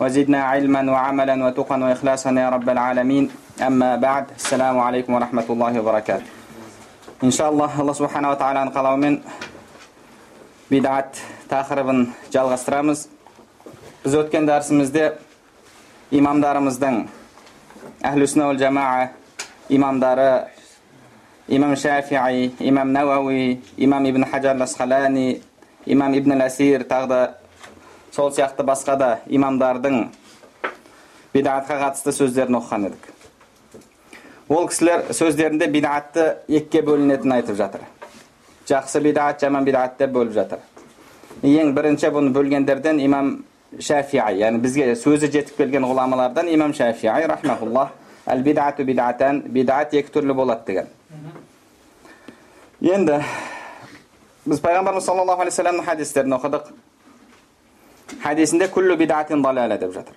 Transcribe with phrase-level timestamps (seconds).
[0.00, 3.30] وزدنا علما وعملا وتقا وإخلاصا يا رب العالمين
[3.62, 6.28] أما بعد السلام عليكم ورحمة الله وبركاته
[7.24, 9.20] إن شاء الله الله سبحانه وتعالى қалауымен
[10.70, 11.18] бидат
[11.50, 13.08] тақырыбын жалғастырамыз
[14.04, 15.10] біз өткен дәрісімізде
[16.14, 17.02] имамдарымыздың
[18.06, 19.10] әхлусна ул жамаа
[19.68, 20.48] имамдары
[21.48, 25.42] имам шафии имам науауи имам ибн хаджар асқалани
[25.86, 27.20] имам ибн асир тағы да
[28.15, 30.05] сол сияқты басқа да имамдардың
[31.33, 33.09] бидатқа қатысты сөздерін оқыған едік.
[34.47, 37.83] Ол кісілер сөздерінде бидатты екіге бөлінетінін айтып жатыр.
[38.69, 40.63] Жақсы бидат жаман бидат деп бөліп жатыр.
[41.43, 43.35] Ең бірінші бұны бөлгендерден имам
[43.79, 47.91] шафии яғни бізге сөзі жетіп келген ғұламалардан имам шафии рахмауллах
[48.25, 50.87] әл бидату бидатан бидат екі түрлі болады деген.
[52.81, 53.19] Енді
[54.45, 56.69] біз пайғамбарымыз саллаллаху алейхи вассаламның хадистерін оқыдық.
[58.23, 60.15] Хадисінде күллі бидатин далаля деп жатыр.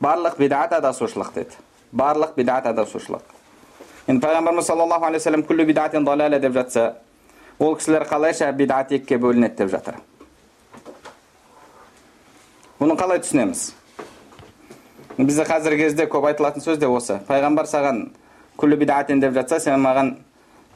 [0.00, 1.60] Барлық бидат адасушылық деді
[1.92, 6.94] барлық бидат адасушылық енді пайғамбарымыз саллаллаху алейхи вассалам күллі бидатин далаля деп жатса
[7.58, 10.00] ол кісілер қалайша бидат екіге бөлінеді деп жатыр
[12.80, 13.66] бұны қалай түсінеміз
[15.18, 18.06] бізде қазіргі кезде көп айтылатын сөз де осы пайғамбар саған
[18.56, 20.14] күллі бидатин деп жатса сен маған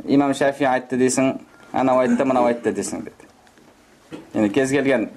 [0.04, 1.38] имам шафи айтты дейсің
[1.72, 5.08] анау айтты мынау айтты дейсің деді енді кез келген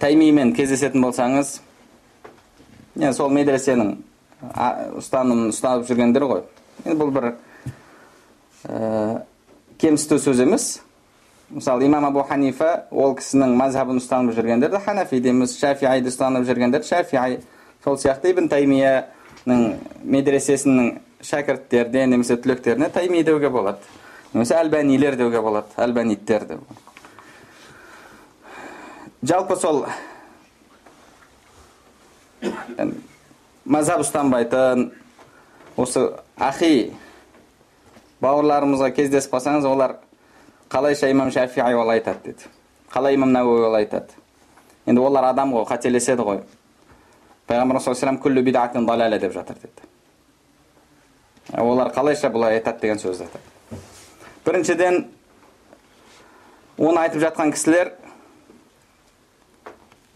[0.00, 1.56] таймимен кездесетін болсаңыз
[2.96, 3.94] енді сол медресенің
[5.00, 6.42] ұстанымын ұстанып жүргендер ғой.
[6.84, 7.28] Енді бұл бір
[8.68, 9.22] ә,
[9.80, 10.68] кемсіту сөз емес.
[11.50, 17.40] Мысалы имам абу ханифа ол кісінің мазхабын ұстанып жүргендерді ханафи дейміз шафиайды ұстанып жүргендер шафии.
[17.84, 19.68] Сол сияқты ибн таймияның
[20.02, 23.78] медресесінің шәкірттеріне немесе түлектеріне тайми деуге болады.
[24.34, 26.85] Немесе әлбәнилер деуге болады әлбәниттер деп
[29.26, 29.84] жалпы сол
[33.64, 34.90] мазхаб ұстанбайтын
[35.76, 36.04] осы
[36.38, 36.92] ахи
[38.22, 39.96] бауырларымызға кездесіп қалсаңыз олар
[40.70, 42.52] қалайша имам шафии олай айтады деді.
[42.92, 44.14] Қалай имам науи олай айтады.
[44.86, 46.40] Енді олар адам ғой қателеседі ғой.
[47.48, 49.88] Пайғамбарымыз саллаллаху далаля деп жатыр деді.
[51.52, 53.44] Олар қалайша бұлай айтады деген сөзді айтады.
[54.44, 55.06] Біріншіден
[56.78, 57.92] оны айтып жатқан кісілер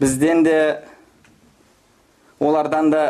[0.01, 0.81] бізден де
[2.39, 3.01] олардан да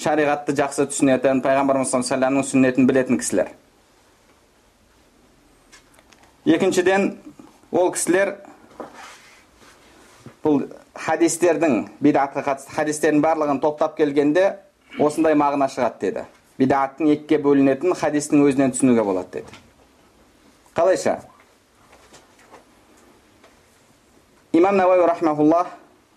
[0.00, 3.50] шариғатты жақсы түсінетін пайғамбарымыз саллаллаху сүннетін білетін кісілер.
[6.48, 7.10] Екіншіден
[7.70, 8.38] ол кісілер
[10.40, 10.62] бұл
[10.96, 14.46] хадистердің бидатқа қатысты хадистердің барлығын топтап келгенде
[14.98, 16.24] осындай мағына шығады деді.
[16.56, 19.60] Бидаттың екіге бөлінетінін хадистің өзінен түсінуге болады деді.
[20.72, 21.18] Қалайша?
[24.52, 25.68] Имам науаи рахмауллах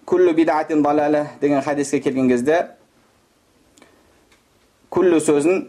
[0.05, 2.59] күллі бидатин далаля деген хадиске келген кезде
[4.91, 5.67] күллі сөзін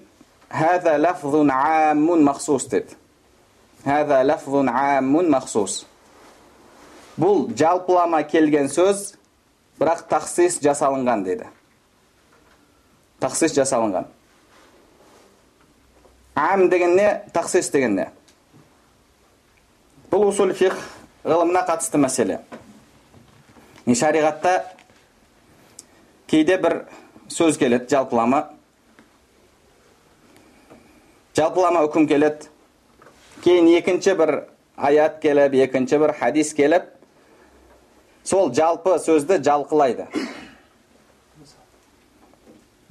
[0.50, 2.96] хәза лафзун аммун махсус деді
[3.84, 5.84] хәза лафзун аммун махсус
[7.20, 9.12] бұл жалпылама келген сөз
[9.78, 11.50] бірақ тақсис жасалынған деді
[13.20, 14.08] тақсис жасалынған
[16.34, 18.08] ам деген не тақсис деген не
[20.10, 20.76] бұл усул фих
[21.24, 22.38] ғылымына қатысты мәселе.
[23.88, 24.52] Шариғатта
[26.28, 26.82] кейде бір
[27.32, 28.42] сөз келеді жалпылама.
[31.36, 32.50] Жалпылама үкім келеді.
[33.44, 34.34] Кейін екінші бір
[34.76, 36.88] аят келіп екінші бір хадис келіп
[38.24, 40.08] сол жалпы сөзді жалқылайды.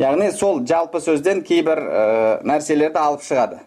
[0.02, 2.06] Яғни сол жалпы сөзден кейбір ә,
[2.46, 3.60] нәрселерді алып шығады.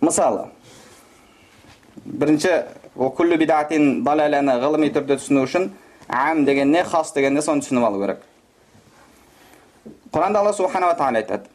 [0.00, 0.50] Мысалы
[2.05, 2.51] бірінші
[2.95, 5.71] ол күллі бидатин далаляны ғылыми түрде түсіну үшін
[6.07, 8.21] ам деген не хас деген не соны түсініп алу керек
[10.11, 11.49] құранда алла субханала тағала айтады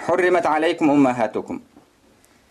[0.00, 1.60] حرمت عليكم أمهاتكم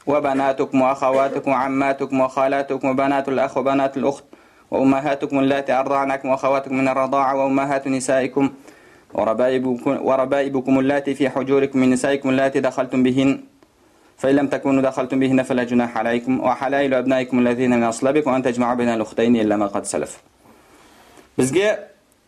[0.07, 4.23] وبناتكم وأخواتكم وعماتكم وخالاتكم وبنات الأخ وبنات الأخت
[4.71, 8.49] وأمهاتكم اللاتي أرضعنكم وأخواتكم من الرضاعة وأمهات نسائكم
[9.13, 13.41] وربائبكم, وربائبكم اللاتي في حجوركم من نسائكم اللاتي دخلتم بهن
[14.19, 18.75] فإن لم تكونوا دخلتم بهن فلا جناح عليكم وحلائل أبنائكم الذين من أصلابكم أن تجمعوا
[18.75, 20.19] بين الأختين إلا ما قد سلف
[21.39, 21.67] бізге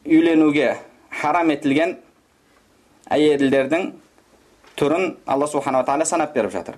[0.07, 0.77] үйленуге
[1.11, 1.97] харам етілген
[3.11, 3.89] әйелдердің
[4.79, 6.77] түрін алла субханала тағала санап беріп жатыр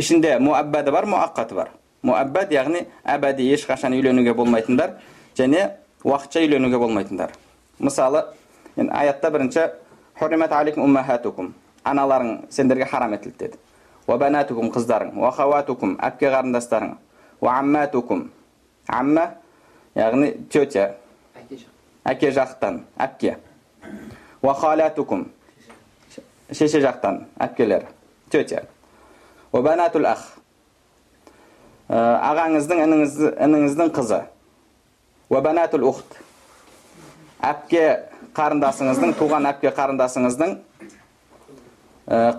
[0.00, 4.96] ішінде муаббады бар муаққаты бар муаббад яғни әбәди ешқашан үйленуге болмайтындар
[5.36, 5.66] және
[6.00, 7.36] уақытша үйленуге болмайтындар
[7.78, 8.24] мысалы
[8.76, 9.68] енді аятта бірінші
[11.88, 13.58] аналарың сендерге харам етілді деді
[14.07, 16.97] уабанатукум қыздарың уахаватукум әпке қарындастарың
[17.41, 18.25] уамматукум
[18.87, 19.29] амма
[19.95, 20.89] яғни тетя
[22.03, 23.37] әке жақтан әпке
[24.41, 25.27] уахалатукум
[26.51, 27.87] шеше жақтан әпкелер
[28.29, 28.65] тетя
[29.53, 30.25] уабанатул ах
[31.89, 34.23] ағаңыздың ініңіздің қызы
[35.29, 36.19] уабанатул ухт
[37.43, 37.85] әпке
[38.35, 40.57] қарындасыңыздың туған әпке қарындасыңыздың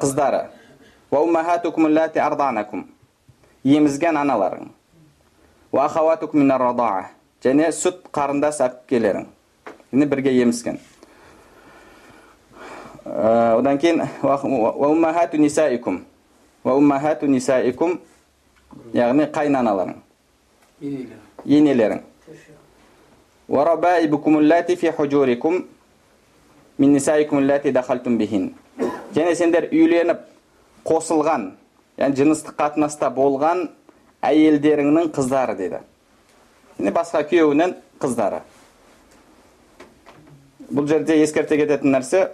[0.02, 0.44] қыздары
[3.64, 4.66] емізген аналарың
[7.44, 9.28] және сүт қарындас әпкелерің
[9.92, 10.80] яғни бірге емізген
[13.04, 14.02] одан кейін
[18.98, 19.96] яғни қайнаналарың
[21.46, 22.02] енелерің
[29.14, 30.33] және сендер үйленіп
[30.84, 31.50] қосылған
[31.98, 33.68] яғни жыныстық қатынаста болған
[34.24, 35.80] әйелдеріңнің қыздары деді.
[36.78, 38.40] Және басқа күйеуінің қыздары.
[40.74, 42.24] Бұл жерде ескерте кететін нәрсе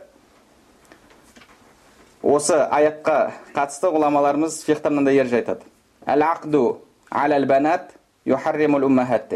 [2.22, 5.66] осы аятқа қатысты ғұламаларымыз фихта мынандай ереже айтады.
[6.06, 6.80] Әл ақду
[7.10, 7.94] алал банат
[8.24, 9.32] юхарримул уммахат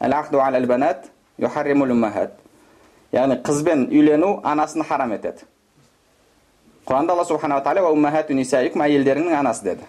[0.00, 2.32] әл ақду алал банат юхарримул уммахат
[3.12, 5.44] яғни қызбен үйлену анасын харам етеді.
[6.88, 7.92] Құранда алла субханала тағала
[8.86, 9.86] әйелдеріңнің анасы деді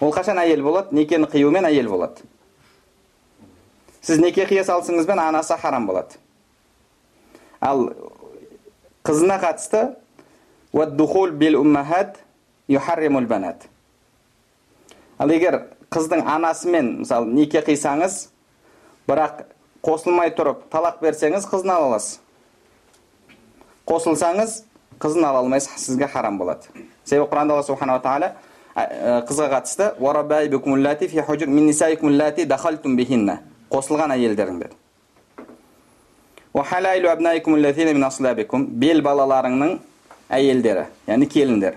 [0.00, 2.26] ол қашан әйел болады некені қиюмен әйел болады
[4.02, 6.18] сіз неке қия салысыңызбен анасы харам болады
[7.60, 7.88] ал
[9.04, 9.96] қызына қатысты
[15.18, 18.26] ал егер қыздың анасымен мысалы неке қисаңыз
[19.08, 19.44] бірақ
[19.86, 22.20] қосылмай тұрып талақ берсеңіз қызын ала аласыз
[23.86, 24.58] қосылсаңыз
[25.00, 26.68] қызын ала алмайсыз сізге харам болады
[27.04, 28.32] себебі құранда алла субханала тағала
[29.28, 29.90] қызға қатысты
[33.72, 34.74] қосылған әйелдерің деді
[38.84, 39.78] бел балаларыңның
[40.30, 41.74] әйелдері яғни келіндер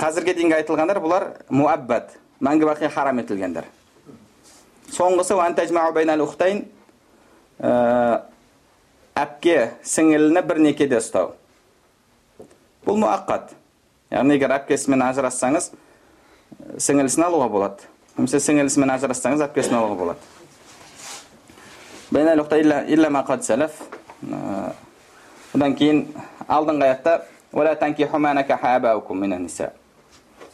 [0.00, 3.64] қазірге дейінгі айтылғандар бұлар муаббат мәңгі бақи харам етілгендер
[4.92, 5.34] соңғысы
[9.20, 9.56] әпке
[9.86, 11.34] сіңіліні бір некеде ұстау
[12.86, 13.54] бұл муаққат
[14.14, 15.70] яғни егер әпкесімен ажырассаңыз
[16.82, 20.20] сіңілісін алуға болады немесе сіңілісімен ажырассаңыз әпкесін алуға болады
[25.54, 26.04] одан кейін
[26.48, 27.20] алдыңғы аятта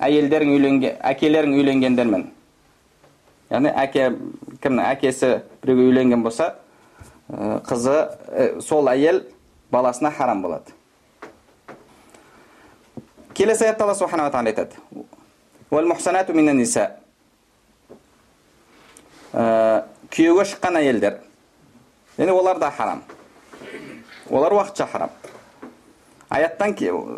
[0.07, 2.27] әйелдерің үйленген әкелерің үйленгендермен
[3.51, 4.11] яғни әке
[4.65, 5.31] кімнің әкесі
[5.63, 6.55] біреуге үйленген болса
[7.29, 9.25] қызы сол әйел
[9.73, 10.73] баласына харам болады
[13.35, 14.75] келесі аятта алла субханала тағала айтады
[20.15, 21.19] күйеуге шыққан әйелдер
[22.17, 23.03] яғни олар да харам
[24.31, 25.11] олар уақытша харам
[26.31, 26.77] аяттан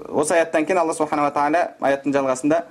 [0.08, 2.64] осы аяттан кейін алла субханала тағала аяттың жалғасында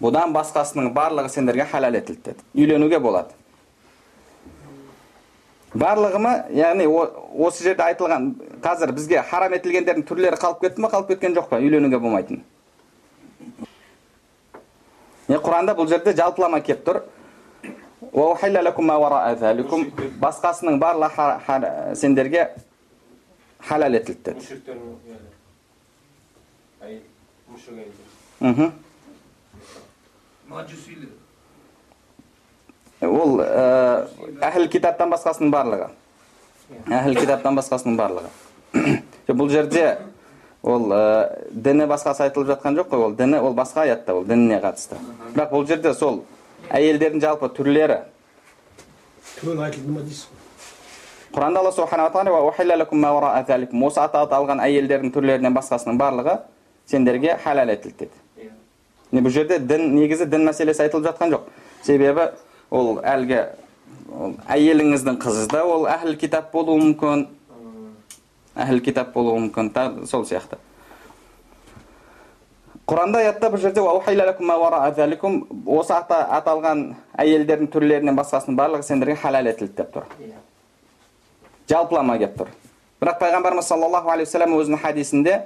[0.00, 3.39] бұдан басқасының барлығы сендерге халал етілді деді үйленуге болады
[5.74, 11.08] барлығы ма яғни осы жерде айтылған қазір бізге харам етілгендердің түрлері қалып кетті ма қалып
[11.12, 11.60] кеткен жоқ па?
[11.62, 12.42] Үйленуге болмайтын.
[15.30, 17.02] Құранда бұл жерде жалпылама келіп тұр.
[20.20, 22.48] Басқасының барлығы сендерге
[23.68, 24.40] халал етілді деді.
[33.06, 35.88] Ол әхіл китаптан басқасының барлығы.
[36.90, 38.32] Әхіл китаптан басқасының барлығы.
[39.40, 39.98] Бұл жерде
[40.62, 41.00] ол ә,
[41.50, 43.04] діні басқасы айтылып жатқан жоқ қой.
[43.06, 44.98] Ол діні ол басқа аятта ол дініне қатысты.
[45.34, 46.24] Бірақ бұл жерде сол
[46.68, 48.02] әйелдердің жалпы түрлері.
[49.38, 50.28] Түрін айтылды ма дейсіз
[51.30, 52.40] құранда алла субханала тағала
[53.86, 56.40] осы аталған әйелдердің түрлерінен басқасының барлығы
[56.90, 58.50] сендерге халал етілді деді.
[59.12, 61.46] Бұл жерде дін негізі дін мәселесі айтылып жатқан жоқ.
[61.86, 62.30] Себебі
[62.70, 63.42] ол әлгі
[64.50, 67.26] әйеліңіздің қызы да ол әхіл китап болуы мүмкін.
[68.54, 69.70] Әхіл китап болуы мүмкін
[70.06, 70.58] сол сияқты.
[72.90, 73.82] Құранда аятта бұл жерде
[75.70, 76.80] осы аталған
[77.22, 80.08] әйелдердің түрлерінен басқасының барлығы сендерге халал етілді деп тұр.
[81.70, 82.50] Жалпылама келіп тұр.
[83.00, 85.36] Бірақ пайғамбарымыз саллаллаху алейхи вассалам өзінің хадисінде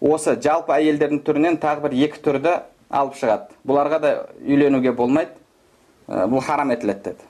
[0.00, 2.52] осы жалпы әйелдердің түрінен тағы бір екі түрді
[2.90, 3.56] алып шығады.
[3.64, 4.12] Бұларға да
[4.44, 5.32] үйленуге болмайды.
[6.06, 7.24] Бұл харам етіледі деді.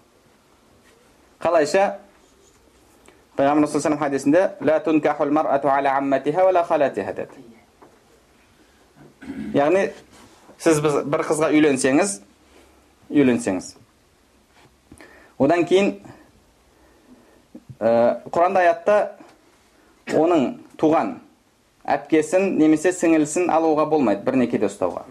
[1.40, 1.98] Қалайша?
[3.36, 4.50] Пайғамбарымыз саллаллаху хадисінде
[7.16, 7.42] деді.
[9.56, 9.88] Яғни
[10.62, 12.20] сіз бір қызға үйленсеңіз
[13.10, 13.74] үйленсеңіз.
[15.38, 15.92] Одан кейін
[17.80, 18.96] ә, құранда аятта
[20.14, 20.48] оның
[20.80, 21.16] туған
[21.86, 25.04] әпкесін немесе сіңілісін алуға болмайды бір некеде ұстауға.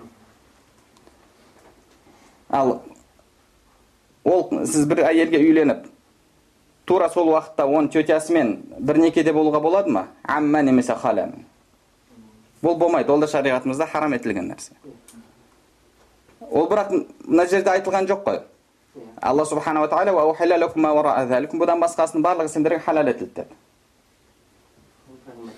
[2.50, 2.80] Ал
[4.26, 5.86] ол сіз бір әйелге үйленіп
[6.86, 10.08] тура сол уақытта оның тетясымен бір некеде болуға болады ма?
[10.24, 11.30] Амма немесе халя
[12.66, 13.12] бұл болмайды.
[13.12, 14.74] Ол да шариғатымызда харам етілген нәрсе.
[16.50, 16.92] Ол бірақ
[17.28, 18.40] мына жерде айтылған жоқ қой.
[19.22, 20.14] Алла субханала тағала
[21.60, 23.50] бұдан басқасының барлығы сендерге халал етілді деді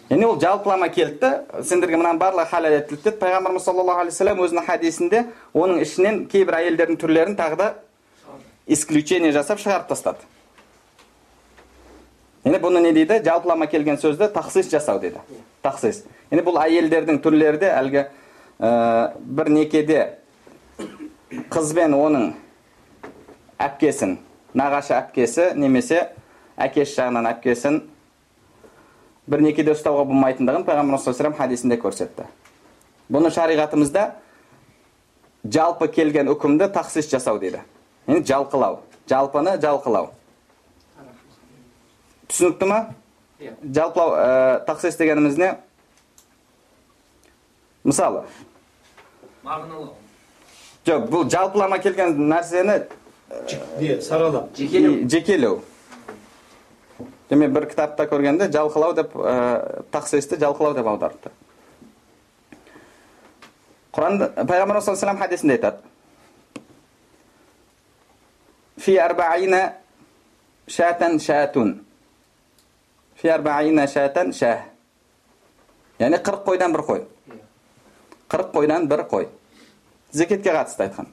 [0.09, 4.65] яғни ол жалпылама келді да сендерге мынаның барлығы халал етілді деді пайғамбарымыз саллаллаху алейхи өзінің
[4.65, 7.67] хадисінде оның ішінен кейбір әйелдердің түрлерін тағы да
[8.67, 10.27] исключение жасап шығарып тастады
[12.47, 13.19] яғни бұны не дейді?
[13.25, 15.19] Жалпылама келген сөзді тахсис жасау дейді.
[15.61, 18.03] Тахсис яғни бұл әйелдердің түрлері де әлгі
[18.59, 20.01] ә, бір некеде
[21.51, 22.31] қыз бен оның
[23.59, 24.17] әпкесін
[24.57, 26.07] нағашы әпкесі немесе
[26.57, 27.81] әкесі жағынан әпкесін
[29.27, 32.27] бір некеде ұстауға болмайтындығын пайғамбар саллаллаху хадисінде көрсетті.
[33.11, 34.05] Бұны шариғатымызда
[35.43, 37.61] жалпы келген үкімді тақсис жасау дейді.
[38.07, 38.81] Жалқылау.
[39.07, 40.11] Жалпыны жалқылау.
[42.27, 42.79] Түсінікті ма?
[43.39, 43.53] Иә.
[43.63, 45.53] Жалпылау ә, тақсис дегеніміз не?
[47.83, 48.25] Мысалы.
[49.43, 49.93] Мағыналау.
[50.87, 52.81] Жоқ бұл жалпылама келген нәрсені
[54.01, 55.61] саралап жекелеу.
[57.29, 61.31] Мен бір кітапта көргенде жалқылау деп ә, тақсисті жалқылау деп аударыпты
[63.97, 65.77] құранда пайғамбарымыз саллаллаху алейhi хадисінде айтады.
[68.77, 69.73] Фи арбаина
[70.67, 71.85] шатан шатун
[73.15, 74.59] фи арбаина шатан шах
[75.99, 77.01] яғни қырық қойдан бір қой
[78.29, 79.27] қырық қойдан бір қой
[80.11, 81.07] зекетке қатысты айтқан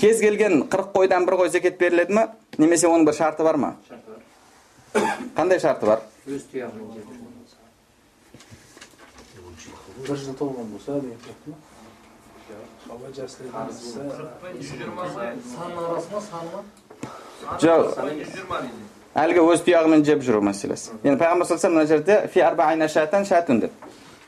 [0.00, 2.28] кез келген қырық қойдан бір қой зекет беріледі ма
[2.58, 4.20] немесе оның бір шарты бар ма шарты бар
[5.36, 7.02] қандай шарты бар өз тұяғымен
[10.06, 11.56] бір жыл толған болса деген сияқты ма
[17.62, 17.84] жоқ
[19.16, 20.92] әлгі өз тұяғымен жеп жүру мәселесі.
[21.02, 23.72] Енді пайғамбар саллаллаху мына жерде фи арбаина шатан шатун деді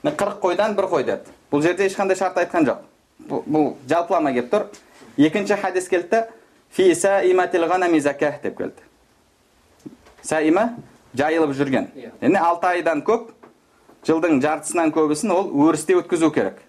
[0.05, 1.33] қырық қойдан бір қой деді.
[1.53, 2.85] Бұл жерде ешқандай шарт айтқан жоқ.
[3.29, 4.67] Бұл жалпылама келіп тұр.
[5.17, 6.25] Екінші хадис келді.
[6.71, 6.95] Фи
[8.43, 8.83] деп келді.
[10.23, 10.77] Саима
[11.15, 11.89] жайылып жүрген.
[12.23, 13.31] Яғни алты айдан көп
[14.07, 16.63] жылдың жартысынан көбісін ол өрісте өткізу керек.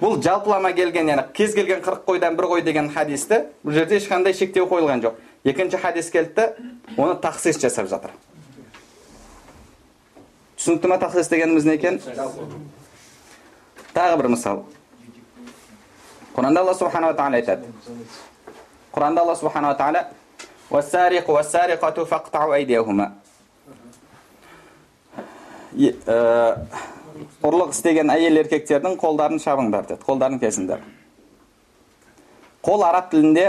[0.00, 4.34] Бұл жалпылама келген яғни кез келген қырық қойдан бір қой деген хадисті бұл жерде ешқандай
[4.36, 5.14] шектеу қойылған жоқ.
[5.44, 6.50] Екінші хадис келді
[6.96, 8.10] оны тақсис жасап жатыр.
[10.58, 12.00] Түсінікті ма тақсис дегеніміз не екен?
[13.94, 14.64] Тағы бір мысал.
[16.36, 17.64] Құранда алла субханала тағала айтады.
[18.92, 20.10] Құранда алла субханала тағала
[27.46, 30.02] ұрлық істеген әйел еркектердің қолдарын шабыңдар деді.
[30.02, 30.82] Қолдарын кесіңдер.
[32.66, 33.46] Қол араб тілінде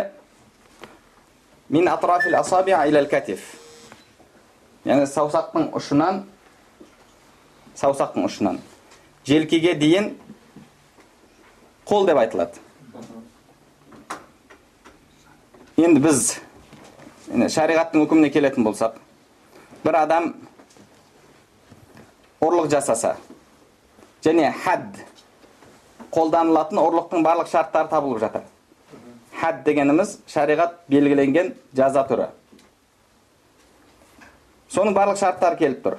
[1.70, 1.90] мин
[4.88, 6.22] яғни саусақтың ұшынан
[7.76, 8.60] саусақтың ұшынан.
[9.28, 10.14] Желкеге дейін
[11.88, 12.62] қол деп айтылады.
[15.78, 16.38] Енді біз
[17.54, 18.96] шариғаттың үкіміне келетін болсақ
[19.84, 20.32] бір адам
[22.42, 23.18] ұрлық жасаса
[24.26, 24.98] және хад
[26.14, 28.44] қолданылатын ұрлықтың барлық шарттары табылып жатыр.
[29.38, 32.28] Хад дегеніміз шариғат белгіленген жаза түрі.
[34.74, 35.98] Соның барлық шарттары келіп тұр.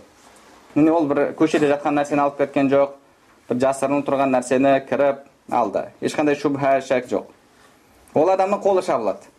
[0.74, 2.96] Міне ол бір көшеде жатқан нәрсені алып кеткен жоқ
[3.48, 5.86] бір жасырынып тұрған нәрсені кіріп алды.
[6.00, 7.30] Ешқандай шубха шәк жоқ.
[8.14, 9.30] Ол адамның қолы шабылады.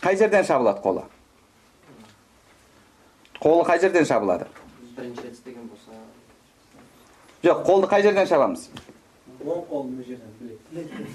[0.00, 1.04] Қай жерден шабылады қолы?
[3.42, 4.46] Қолы қай жерден шабылады?
[4.96, 6.07] Бірінші рет болса
[7.48, 8.68] жоқ қолды қай жерден шабамыз?
[9.44, 11.08] Оң қол жерден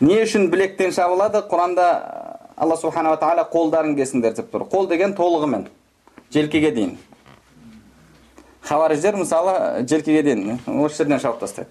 [0.00, 1.42] не үшін білектен шабылады?
[1.48, 1.86] Құранда
[2.56, 4.64] алла субханала тағала қолдарын кесіңдер деп тұр.
[4.72, 5.66] Қол деген толығымен
[6.32, 6.96] желкеге дейін.
[8.64, 11.70] Хавариждер мысалы желкеге дейін осы жерден шауып тастайды.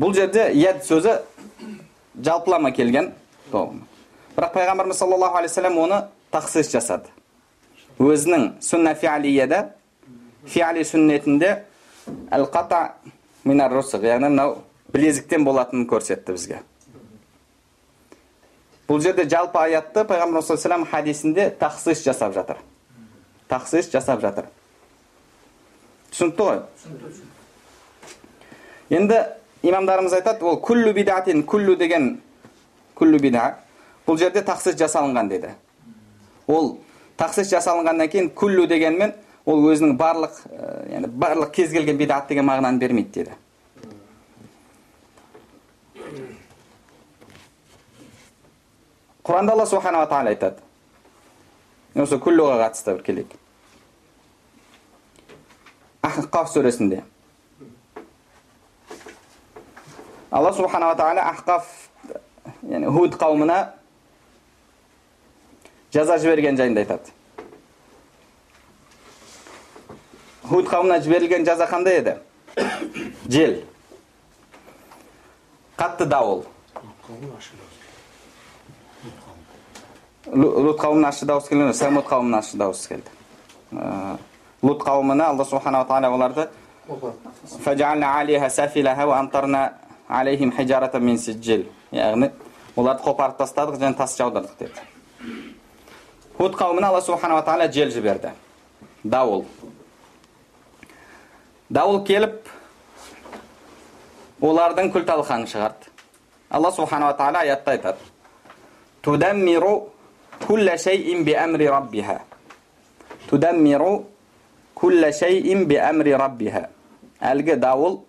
[0.00, 1.18] Бұл жерде яд сөзі
[2.16, 3.12] жалпылама келген
[3.52, 5.98] бірақ пайғамбарымыз саллаллаху алейхи вассалам оны
[6.32, 7.10] тақсис жасады.
[7.98, 9.74] Өзінің сүнна фиалияда
[10.46, 11.50] фиали сүннетінде
[12.32, 12.80] әл қата
[13.44, 14.56] минар русық яғни мынау
[14.92, 16.60] білезіктен болатынын көрсетті бізге.
[18.88, 22.58] Бұл жерде жалпы аятты пайғамбар саллаллаху алейhi хадисінде тақсис жасап жатыр.
[23.48, 24.48] Тақсис жасап жатыр.
[26.10, 26.62] Түсінікті ғой?
[28.90, 29.20] Енді
[29.62, 32.16] имамдарымыз айтады ол күллу бидатин күллу деген
[32.98, 33.60] күллу бида
[34.08, 35.54] бұл жерде тақсис жасалынған деді.
[36.48, 36.78] Ол
[37.20, 39.14] тақсис жасалынғаннан кейін күллу дегенмен
[39.46, 43.36] ол өзінің барлық ә, яғни барлық кез келген бидат деген мағынаны бермейді деді.
[49.24, 50.62] Құранда алла субханала тағала айтады.
[51.94, 53.36] Осы күллуға қатысты бір келейік.
[56.02, 57.04] Ахқаф сүресінде.
[60.30, 61.68] Алла субханала тағала ахқаф
[62.62, 63.60] яғни худ қауымына
[65.94, 67.19] жаза жіберген жайында айтады.
[70.50, 72.16] худ қауымына жіберілген жаза қандай еді
[73.30, 73.60] жел
[75.78, 76.42] қатты дауыл
[80.26, 83.10] лут қауымына ащы дауыс келген самуд қауымына ащы дауыс келді
[84.62, 86.48] лут қауымына алла субханала тағала оларды
[91.92, 92.30] яғни
[92.76, 94.74] оларды қопарып тастадық және тас жаудырдық деді
[96.36, 98.34] худ қауымына алла субханала тағала жел жіберді
[99.04, 99.44] дауыл
[101.70, 102.48] дауыл келіп
[104.42, 105.90] олардың күл талқанын шығарды.
[106.50, 107.98] Алла субханала тағала аятта айтады.
[109.02, 109.92] Тудаммиру
[110.46, 112.20] кулла шейин би амри раббиха
[113.28, 114.06] тудаммиру
[114.74, 116.68] кулла шейин би амри раббиха
[117.20, 118.00] әлгі дауыл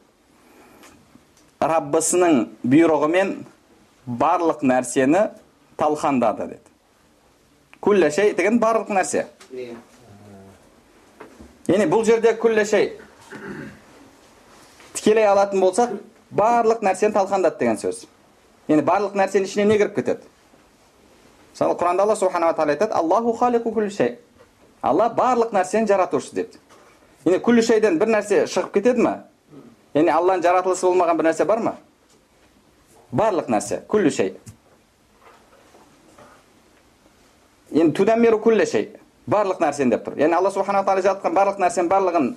[1.61, 3.35] раббысының бұйрығымен
[4.05, 5.27] барлық нәрсені
[5.77, 6.67] талқандады деді.
[7.81, 9.27] Күллә шей деген барлық нәрсе.
[11.67, 12.91] Яғни бұл жерде күллә шей
[14.93, 15.95] тікелей алатын болсақ
[16.31, 18.05] барлық нәрсені талқандады деген сөз.
[18.67, 20.27] Яғни барлық нәрсенің ішіне не кіріп кетеді?
[21.51, 24.19] Мысалы құранда алла субханала тағала айтады аллаху халиқу күллі шей
[24.81, 26.59] алла барлық нәрсені жаратушы деді
[27.25, 29.17] яғни күллі шейден бір нәрсе шығып кетеді ма
[29.93, 31.75] яғни алланың жаратылысы болмаған бір нәрсе бар ма?
[33.11, 33.81] Барлық нәрсе.
[33.91, 34.31] Күллі шей.
[37.71, 38.87] Енді тудаммиру күллі шей
[39.27, 40.15] барлық нәрсені деп тұр.
[40.19, 42.31] Яғни алла субханала тағала жаратқан барлық нәрсенің барлығын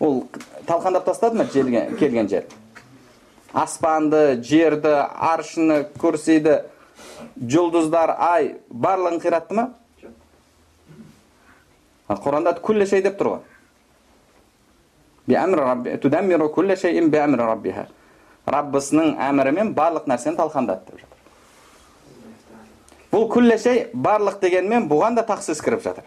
[0.00, 0.26] ол
[0.66, 2.44] талқандап тастады ма желге келген жер?
[3.52, 6.62] Аспанды жерді аршыны күрсиді
[7.38, 9.68] жұлдыздар ай барлығын қиратты ма?
[12.08, 13.40] Құранда күллі шей деп тұр ғой.
[18.48, 21.18] Раббысының әмірімен барлық нәрсені талқандады деп жатыр.
[23.12, 26.06] Бұл күллі шей барлық дегенмен бұған да тақсис кіріп жатыр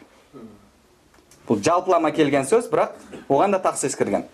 [1.51, 2.97] бұл жалпылама келген сөз бірақ
[3.29, 4.25] оған да тақсис кірген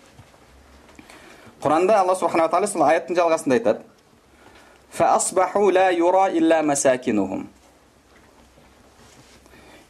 [1.62, 3.90] құранда алла субханала тағала сол аяттың жалғасында айтады
[4.92, 7.48] فأصبحوا لا يرى إلا مساكنهم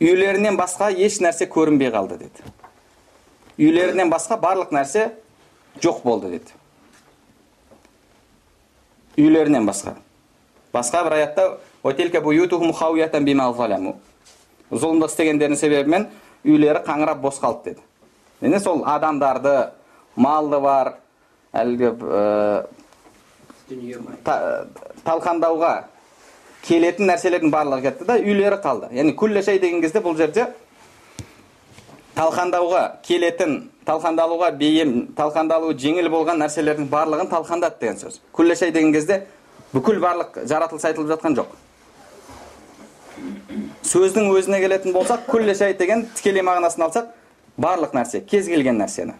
[0.02, 2.42] үйлерінен басқа еш нәрсе көрінбей қалды деді
[3.54, 5.12] үйлерінен басқа барлық нәрсе
[5.78, 6.56] жоқ болды деді
[9.14, 9.94] үйлерінен басқа
[10.74, 11.44] басқа бір аятта
[11.82, 13.94] «Ватилка буютухум хауятан бима заламу».
[14.70, 16.08] зұлымдық істегендерінің себебімен
[16.47, 17.81] үйлері қаңырап бос қалды деді.
[18.41, 19.55] Енді сол адамдарды
[20.15, 20.93] малды бар
[21.53, 22.65] әлгі ә,
[24.23, 24.65] та-
[25.05, 25.73] талқандауға
[26.67, 28.91] келетін нәрселердің барлығы кетті да үйлері қалды.
[28.95, 30.47] Яғни күллі шей деген кезде бұл жерде
[32.17, 38.19] талқандауға келетін талқандалуға бейім талқандалуы жеңіл болған нәрселердің барлығын талқандады деген сөз.
[38.33, 39.21] Күллі шей деген кезде
[39.73, 41.53] бүкіл барлық жаратылыс айтылып жатқан жоқ
[43.87, 47.13] сөздің өзіне келетін болсақ күллі шәй деген тікелей мағынасын алсақ
[47.57, 49.15] барлық нәрсе кез келген нәрсені.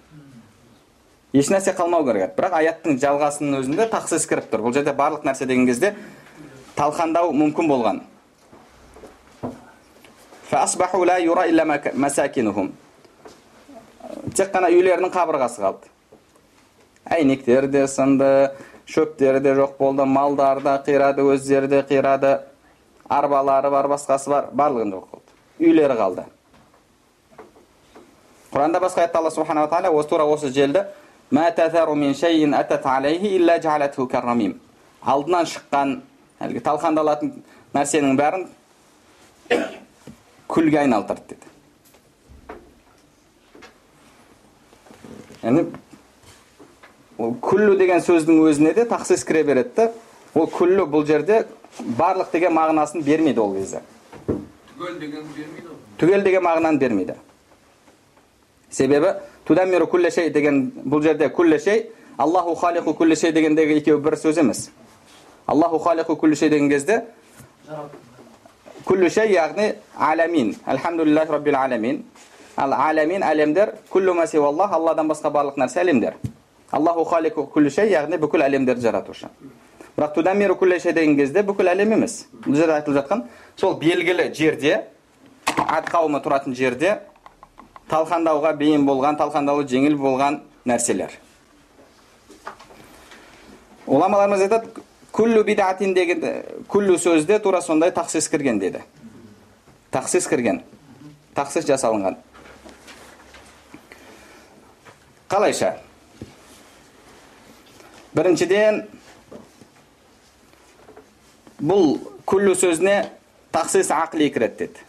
[1.34, 4.66] Еш нәрсе қалмау керек бірақ аяттың жалғасының өзінде тақсыз кіріп тұр.
[4.68, 5.94] Бұл жерде барлық нәрсе деген кезде
[6.76, 8.02] талқандау мүмкін болған.
[14.36, 15.90] Тек қана үйлерінің қабырғасы қалды.
[17.04, 18.52] Әйнектер де сынды
[18.88, 22.38] шөптері де жоқ болды малдар да қирады өздері де қирады
[23.10, 25.32] арбалары бар басқасы бар барлығын жоқ болды
[25.70, 26.26] үйлері қалды
[28.52, 30.86] құранда басқа аятта алла субханала тағала осы тура осы желді
[35.02, 36.00] алдынан шыққан
[36.44, 37.34] әлгі талқандалатын
[37.76, 38.48] нәрсенің бәрін
[40.52, 41.46] күлге айналдырды деді
[45.44, 45.66] яғни
[47.18, 49.92] ол күллі деген сөздің өзіне де тақсис кіре береді да
[50.36, 51.46] ол күллі бұл жерде
[51.80, 53.82] барлық деген мағынасын бермейді ол кезде.
[54.28, 57.16] Түгел деген бермейді түгел деген мағынаны бермейді.
[58.70, 59.14] Себебі
[59.46, 64.18] тудаммиру күлле шей деген бұл жерде күлле шей аллаху халиқу күлле шей дегендегі екеуі бір
[64.18, 64.70] сөз емес.
[65.46, 67.04] Аллаху халиқу күлле шей деген кезде
[68.86, 72.04] күллі шей яғни аламин альхамдулиллахи раббил аламин
[72.56, 76.14] ал аламин әлемдер күллу алладан басқа барлық нәрсе әлемдер
[76.72, 79.30] аллаху халиқу күллі шей яғни бүкіл әлемдерді жаратушы.
[79.98, 82.28] Бірақ деген кезде бүкіл әлем емес.
[82.46, 83.24] Бұл жерде айтылып жатқан
[83.58, 84.84] сол белгілі жерде
[85.58, 87.00] ад қауымы тұратын жерде
[87.90, 91.16] талқандауға бейім болған талқандалу жеңіл болған нәрселер.
[93.88, 96.22] Ғұламаларымыз айтады күллу бидатин деген
[96.70, 98.84] күллу сөзде тура сондай тақсис кірген деді.
[99.92, 100.62] Тақсис кірген.
[101.34, 102.20] Тақсис жасалынған.
[105.30, 105.74] Қалайша?
[108.14, 108.84] Біріншіден
[111.62, 111.98] бұл
[112.30, 112.98] күллу сөзіне
[113.56, 114.86] тақсис ақли кіреді деді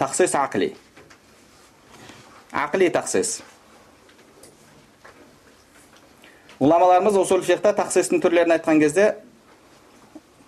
[0.00, 0.72] тақсис ақли
[2.52, 3.38] ақли тақсис
[6.58, 9.14] ғұламаларымыз усул фихта түрлерін айтқан кезде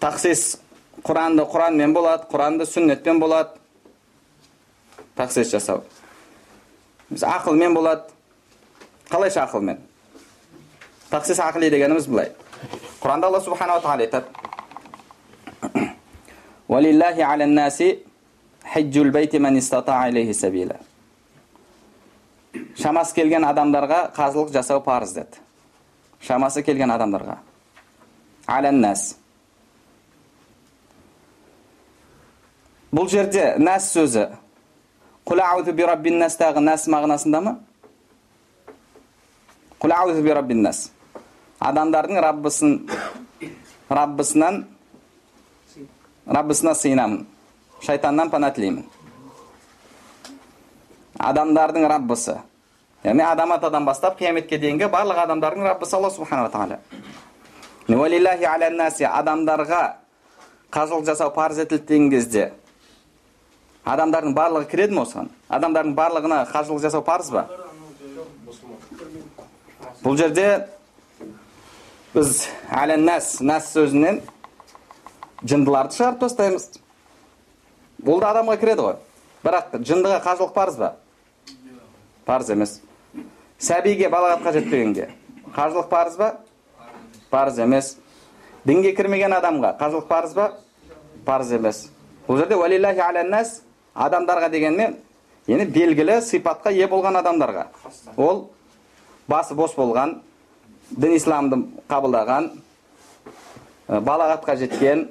[0.00, 0.58] тақсис
[1.04, 3.60] құранды құранмен болады құранды сүннетпен болады
[5.16, 5.84] тақсис жасау.
[7.10, 8.08] Ақылмен болады
[9.10, 9.78] қалайша ақылмен
[11.10, 12.32] тақсис ақли дегеніміз былай.
[13.00, 14.26] Құранда алла субханала тағала айтады
[18.62, 19.38] Хиджул бейти
[20.34, 20.76] сабила.
[22.78, 25.40] Шамасы келген адамдарға қазылық жасау парыз деді.
[26.20, 27.38] Шамасы келген адамдарға.
[28.46, 29.16] аляннас.
[32.92, 34.28] Бұл жерде нас сөзі
[35.26, 37.58] Құл аузу би раббин настағы нас мағынасында ма?
[39.78, 40.90] Құл аузу би раббин нас.
[41.60, 42.88] Адамдардың Раббысын
[43.88, 44.64] Раббысынан
[46.26, 47.26] раббысына сыйынамын
[47.80, 48.84] шайтаннан пана тілеймін
[51.18, 52.36] адамдардың раббысы
[53.04, 56.78] яғни адам атадан бастап қияметке дейінгі барлық адамдардың раббысы алла субханала тағала
[59.20, 59.82] адамдарға
[60.70, 62.52] қажылық жасау парыз етілді деген кезде
[63.84, 67.46] адамдардың барлығы кіреді ме осыған адамдардың барлығына қажылық жасау парыз ба
[70.04, 70.66] бұл жерде
[72.14, 74.20] біз әләннәс нәс сөзінен
[75.44, 76.68] жындыларды шығарып тастаймыз.
[78.06, 78.98] Ол да адамға кіреді ғой.
[79.44, 80.94] Бірақ жындыға қажылық парыз ба?
[82.26, 82.80] Парыз емес.
[83.60, 85.10] Сәбиге балағатқа жетпегенге
[85.54, 86.30] қажылық парыз ба?
[87.30, 87.96] Парыз емес.
[88.64, 90.50] Дінге кірмеген адамға қажылық парыз ба?
[91.24, 91.88] Парыз емес.
[92.28, 93.60] Бұл жерде уалиллахи аляннас
[93.94, 94.96] адамдарға дегенмен
[95.48, 97.66] яғни белгілі сипатқа ие болған адамдарға.
[98.16, 98.50] Ол
[99.28, 100.18] басы бос болған
[100.90, 102.50] дін исламды қабылдаған
[103.90, 105.08] балағатқа жеткен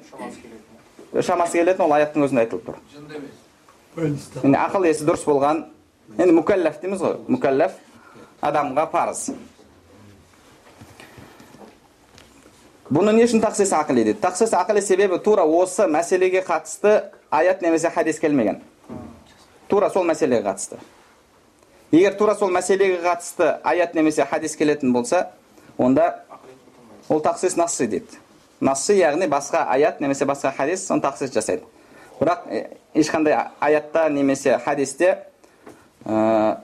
[1.12, 2.78] шамасы келетін ол аяттың өзінде айтылып тұр.
[4.40, 5.66] Енді ақыл есі дұрыс болған
[6.16, 7.74] енді мүкәлләф дейміз ғой мүкәлләф
[8.40, 9.26] адамға парыз.
[12.90, 17.90] Бұны не үшін тақсис ақли дейді тақсис ақли себебі тура осы мәселеге қатысты аят немесе
[17.90, 18.62] хадис келмеген.
[19.68, 20.80] Тура сол мәселеге қатысты.
[21.92, 25.30] Егер тура сол мәселеге қатысты аят немесе хадис келетін болса
[25.76, 26.24] онда
[27.08, 28.18] ол тақсис насси дейді
[28.60, 31.64] насси яғни басқа аят немесе басқа хадис соны тақсис жасайды
[32.20, 32.44] бірақ
[32.94, 35.18] ешқандай аятта немесе хадисте
[36.04, 36.58] ә,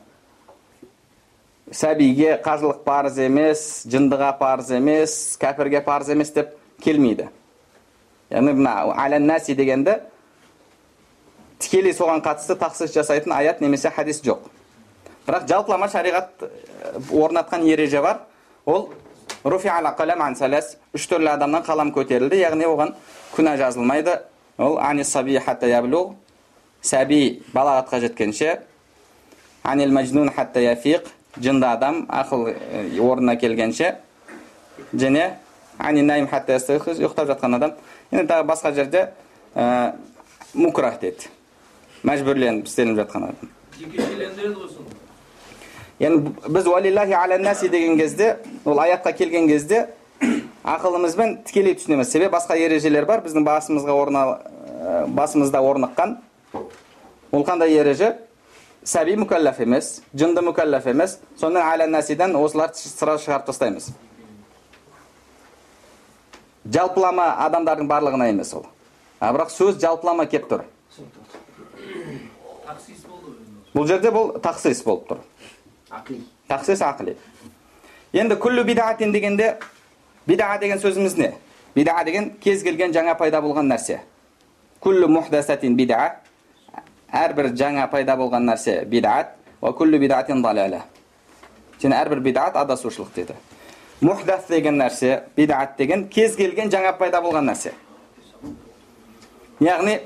[1.72, 6.52] сәбиге қажылық парыз емес жындыға парыз емес кәпірге парыз емес деп
[6.84, 7.30] келмейді
[8.30, 9.96] яғни мына аляннаси дегенді
[11.58, 14.44] тікелей соған қатысты тақсис жасайтын аят немесе хадис жоқ
[15.26, 16.44] бірақ жалпылама шариғат
[17.10, 18.20] орнатқан ереже бар
[18.66, 18.90] ол
[19.46, 20.34] руфи ала қалам ан
[20.94, 22.94] үш түрлі адамнан қалам көтерілді яғни оған
[23.36, 24.18] күнә жазылмайды
[24.58, 26.16] ол ани саби хатта яблу
[26.82, 28.60] сәби балағатқа жеткенше
[29.62, 31.06] анил мәжнун хатта яфиқ
[31.38, 32.48] жынды адам ақыл
[32.98, 33.94] орнына келгенше
[34.92, 35.30] және
[35.78, 37.74] ани найм хатта ұйықтап жатқан адам
[38.10, 39.08] енді тағы басқа жерде
[40.54, 41.30] мукрах деді
[42.02, 44.95] мәжбүрленіп істелініп жатқан адам жекешелендіреді ғой
[46.00, 49.86] яғни біз уалиллахи аля наси деген кезде ол аятқа келген кезде
[50.64, 54.24] ақылымызбен тікелей түсінеміз себебі басқа ережелер бар біздің басымызға орна
[55.08, 56.16] басымызда орныққан
[57.32, 58.16] ол қандай ереже
[58.84, 63.90] сәби мүкәлләф емес жынды мүкәлләф емес сонымен аля насиден осыларды сразу шығарып тастаймыз
[66.72, 68.66] жалпылама адамдардың барлығына емес ол
[69.20, 70.66] а бірақ сөз жалпылама келіп тұр
[73.74, 75.24] бұл жерде бұл тақсис болып тұр
[75.90, 76.20] Акли.
[76.48, 77.14] тақсис ақли
[78.12, 79.52] енді күллі бидаатин дегенде
[80.26, 81.32] биdaa деген сөзіміз не
[81.76, 84.00] биdaa деген кез келген жаңа пайда болған нәрсе
[84.82, 86.16] күллі мухдасатин биdaa
[87.12, 90.82] әрбір жаңа пайда болған нәрсе бидаат уа күллі бидаатин далала
[91.78, 93.38] және әрбір бидаат адасушылық деді
[94.00, 97.76] мухдас деген нәрсе бидаат деген кез келген жаңа пайда болған нәрсе
[99.60, 100.00] яғни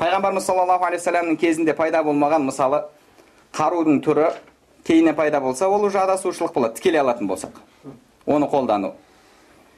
[0.00, 2.86] пайғамбарымыз саллаллаху алейхи кезінде пайда болмаған мысалы
[3.52, 4.32] қарудың түрі
[4.88, 7.60] кейіннен пайда болса ол уже адасушылық болады тікелей алатын болсақ
[8.26, 8.94] оны қолдану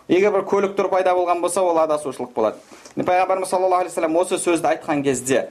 [0.09, 2.57] егер бір көлік түрі пайда болған болса ол адасушылық болады
[2.97, 5.49] пайғамбарымыз саллаллаху алейхи вассалам осы сөзді айтқан кезде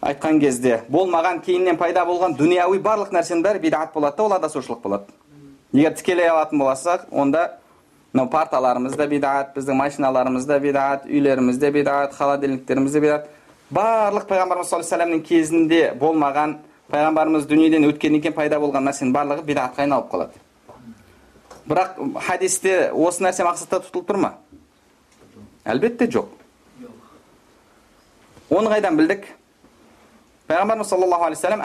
[0.00, 4.82] айтқан кезде болмаған кейіннен пайда болған дүнияуи барлық нәрсенің бәрі бидаат болады да ол адасушылық
[4.82, 5.16] болады
[5.72, 7.58] егер тікелей алатын болсақ онда
[8.12, 13.28] мынау парталарымыз да бидаат біздің машиналарымыз да бидаат үйлеріміз де бидаат холодильниктеріміз де бидаат
[13.70, 16.56] барлық пайғамбарымыз саллаллаху вассаламның кезінде болмаған
[16.92, 20.40] пайғамбарымыз дүниеден өткеннен кейін пайда болған нәрсенің барлығы бидаатқа айналып қалады
[21.68, 24.30] бірақ хадисте осы нәрсе мақсатта тұтылып тұр ма
[25.68, 26.32] әлбетте жоқ
[28.48, 29.26] оны қайдан білдік
[30.48, 31.60] пайғамбарымыз саллаллаху алейхи вассалам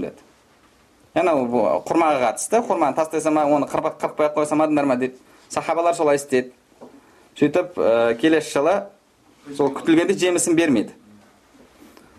[0.00, 5.16] деді бұл құрмаға қатысты құрманы тастай салма оны қырып қырып қоя қоя салмадыңдар ма дейді
[5.48, 6.52] сахабалар солай істеді
[7.34, 8.74] сөйтіп ә, келесі жылы
[9.56, 10.94] сол күтілгенде жемісін бермейді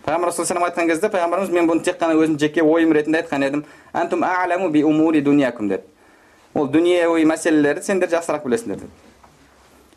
[0.06, 3.64] пайғамбар саллаллаху айтқан кезде пайғамбарымыз мен бұны тек қана өзім жеке ойым ретінде айтқан едім
[3.94, 5.84] әнтум а'ламу би умури дүниякум деді
[6.54, 8.90] ол дүниеуи мәселелерді сендер жақсырақ білесіңдер деді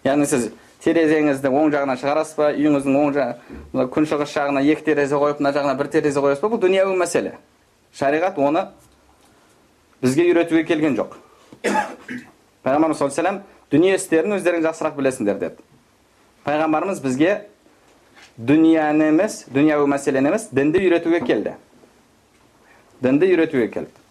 [0.06, 0.52] яғни сіз
[0.86, 5.74] терезеңізді оң жағынан шығарасыз ба үйіңіздің оң жағы күншығыс жағына екі терезе қойып мына жағына
[5.80, 7.34] бір терезе қоясыз ба бұл дүнияуи мәселе
[7.98, 8.68] шариғат оны
[10.04, 11.18] бізге үйретуге келген жоқ
[11.66, 13.42] пайғамбарымыз саллаллаху алейhi
[13.74, 15.66] дүние істерін өздерің жақсырақ білесіңдер деді
[16.46, 17.34] пайғамбарымыз бізге
[18.38, 21.54] дүнияны емес дүнияуи мәселені емес дінді үйретуге келді
[23.02, 24.04] дінді үйретуге келді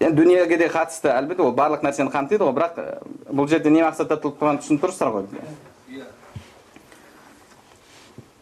[0.00, 2.80] енді дүниеге де қатысты әлбетте ол барлық нәрсені қамтиды ғой бірақ
[3.30, 5.24] бұл жерде не мақсатта тұтылып тұрғанын түсініп тұрсыздар ғой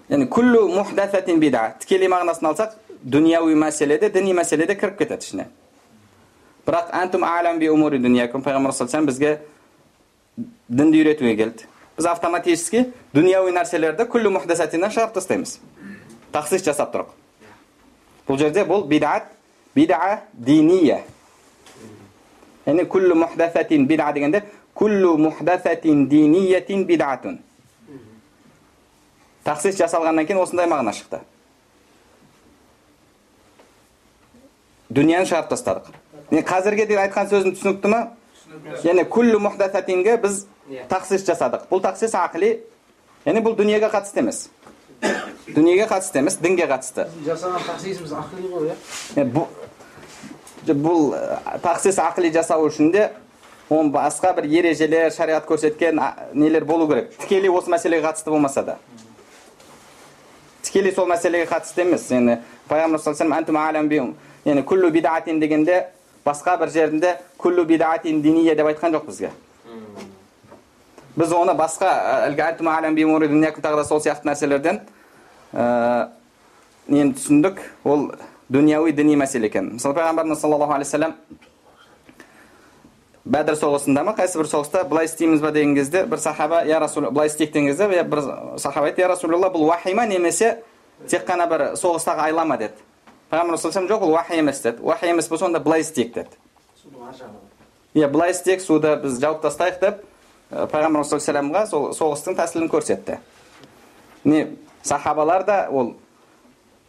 [0.08, 5.28] яғни күллу мухдасатин бида тікелей мағынасын алсақ дүнияуи мәселе де діни мәселе де кіріп кетеді
[5.28, 5.46] ішіне
[6.66, 9.38] бірақ әнтум алам би пайғамбар саллаллаху бізге
[10.68, 15.58] дінді үйретуге келді біз автоматически дүнияуи нәрселерді күллі мухдасатиннен шығарып тастаймыз
[16.34, 17.12] тақсис жасап тұрып
[18.28, 19.28] бұл жерде бұл бидаат
[19.76, 21.02] биdaa диния
[22.66, 24.42] яғни күллі мухдасатин бида дегенде
[24.74, 27.38] күллу мухдасатин диниятин бидаатун
[29.46, 31.20] тақсис жасалғаннан кейін осындай мағына шықты
[34.90, 35.92] дүнияны шығарып тастадық
[36.48, 38.02] қазірге дейін айтқан сөзім түсінікті ма
[38.82, 39.38] яғни күллі
[40.22, 40.44] біз
[40.88, 42.56] тақсис жасадық бұл тақсис ақли
[43.26, 44.48] яғни бұл дүниеге қатысты емес
[45.46, 48.76] дүниеге қатысты емес дінге қатысты жасаған тақсисіміз ақли ғой иә
[49.20, 49.46] Е, бұл
[50.64, 51.12] бұл
[51.62, 53.10] тақсис ақли жасау үшін де
[53.68, 56.00] оның басқа бір ережелер шариғат көрсеткен
[56.32, 58.78] нелер болу керек тікелей осы мәселеге қатысты болмаса да
[60.62, 62.38] тікелей сол мәселеге қатысты емес енді
[62.70, 63.58] пайғамбар саллаллаху
[64.46, 65.86] алейхи дегенде
[66.24, 69.30] басқа бір жерінде күллу бидаатин диния деп айтқан жоқ бізге
[71.16, 71.90] біз оны басқа
[72.28, 72.42] әлгі
[73.62, 74.80] тағы да сол сияқты нәрселерден
[75.52, 76.08] ә,
[76.88, 78.08] нені түсіндік ол
[78.50, 81.14] дүнияуи діни мәселе екен мысалы пайғамбарымыз саллаллаху алейхи вассалам
[83.24, 87.06] бәдір соғысында ма қайсы бір соғыста былай істейміз ба деген кезде бір сахаба я расул
[87.10, 88.20] былай істейік деген кезде бір
[88.58, 90.58] сахаба айтты я расулалла бұл уахи ма немесе
[91.08, 92.74] тек қана бір соғыстағы айла ма деді
[93.30, 96.28] пайғамбар саллаллаху жоқ ол уахи емес деді уахи емес болса онда былай істейік деді
[97.94, 100.04] иә былай істейік суды біз жауып тастайық деп
[100.54, 103.18] ә, пайғамбар саллаллаху сол соғыстың тәсілін көрсетті.
[104.24, 105.96] Не сахабалар да ол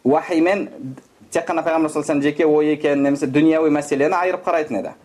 [0.04, 0.70] уахимен
[1.32, 4.96] тек қана пайғамбар саллаллаху жеке ой екенін немесе дүнияуи мәселені айырып қарайтын еді.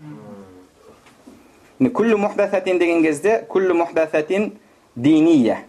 [1.80, 4.52] Күллі мухдасатин деген кезде күллі мухдасатин
[4.94, 5.62] диния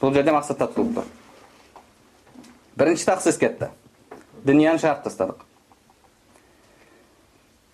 [0.00, 1.14] бұл жерде мақсатта тұтылып тұр
[2.76, 3.70] бірінші тақсис кетті.
[4.44, 5.40] Дүнияны шығарып тастадық.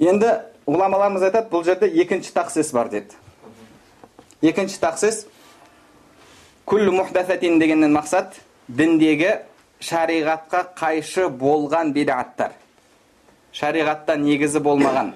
[0.03, 0.31] Енді
[0.67, 3.19] ғұламаларымыз айтады бұл жерде екінші тақсис бар деді.
[4.43, 5.25] Екінші тақсис
[6.67, 9.37] күллі мухдасатин дегеннен мақсат діндегі
[9.83, 12.57] шариғатқа қайшы болған бидааттар
[13.55, 15.13] шариғатта негізі болмаған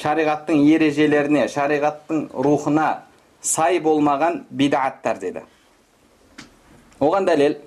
[0.00, 2.88] шариғаттың ережелеріне шариғаттың рухына
[3.42, 5.44] сай болмаған бидааттар деді
[7.00, 7.58] оған дәлел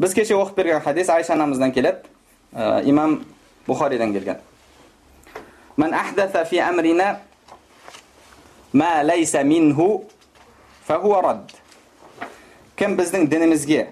[0.00, 1.98] біз кеше оқып берген хадис айша анамыздан келеді
[2.88, 3.20] имам
[3.68, 4.40] бұхаридан келген
[8.72, 10.04] мә ләйсә минху
[10.86, 11.56] фәхуа рад.
[12.76, 13.88] Кім біздің дінімізге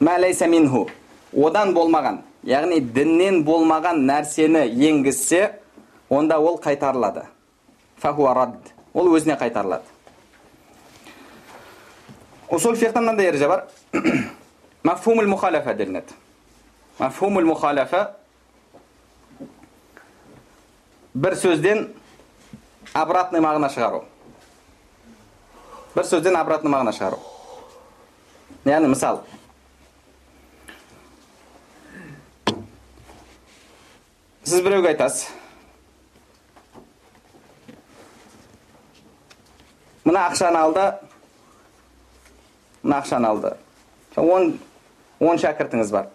[0.00, 0.86] ма ләйсә минху
[1.34, 5.58] одан болмаған, яғни діннен болмаған нәрсені енгізсе,
[6.10, 7.26] онда ол қайтарылады.
[8.02, 8.56] Фәхуа рад.
[8.94, 9.84] Ол өзіне қайтарылады.
[12.50, 13.64] Усул фиқта мынандай ереже бар.
[14.82, 16.12] Мафхумул мухалафа делінеді.
[16.98, 18.16] Мафхумул мухалафа
[21.14, 21.86] бір сөзден
[22.94, 24.02] обратный мағына шығару.
[25.94, 27.20] Бір сөзден обратный мағына шығару.
[28.66, 29.22] Яғни мысал.
[34.44, 35.28] Сіз біреуге айтасыз.
[40.04, 40.88] Мына ақшаны алды.
[42.82, 43.54] Мына ақшаны алды.
[44.16, 44.58] Он
[45.20, 46.10] он шәкіртіңіз бар.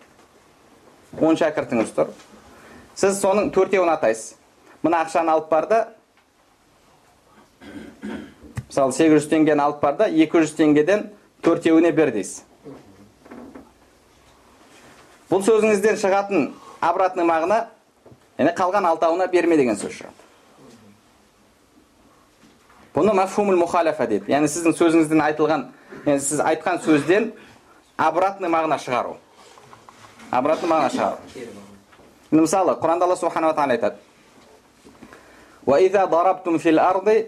[1.20, 2.12] Он шәкіртіңіз тұр.
[3.00, 4.39] Сіз соның төртеуін атайсыз.
[4.84, 5.86] Мына ақшаны алып барды
[8.70, 11.10] мысалы сегіз жүз теңгені алып бар да екі жүз теңгеден
[11.44, 12.44] төртеуіне бер дейсіз.
[15.30, 16.48] Бұл сөзіңізден шығатын
[16.82, 17.60] обратный мағына
[18.40, 20.26] яғни қалған алтауына берме деген сөз шығады.
[22.96, 24.32] Бұны мафхумул мухаляфа дейді.
[24.32, 25.68] Яғни сіздің сөзіңізден айтылған
[26.06, 27.32] яғни сіз айтқан сөзден
[27.98, 29.18] обратный мағына шығару.
[30.32, 31.18] Обратный мағына шығару.
[32.32, 34.09] Мысалы құранда алла субханала тағала айтады.
[35.69, 37.25] وإذا ضربتم في الأرض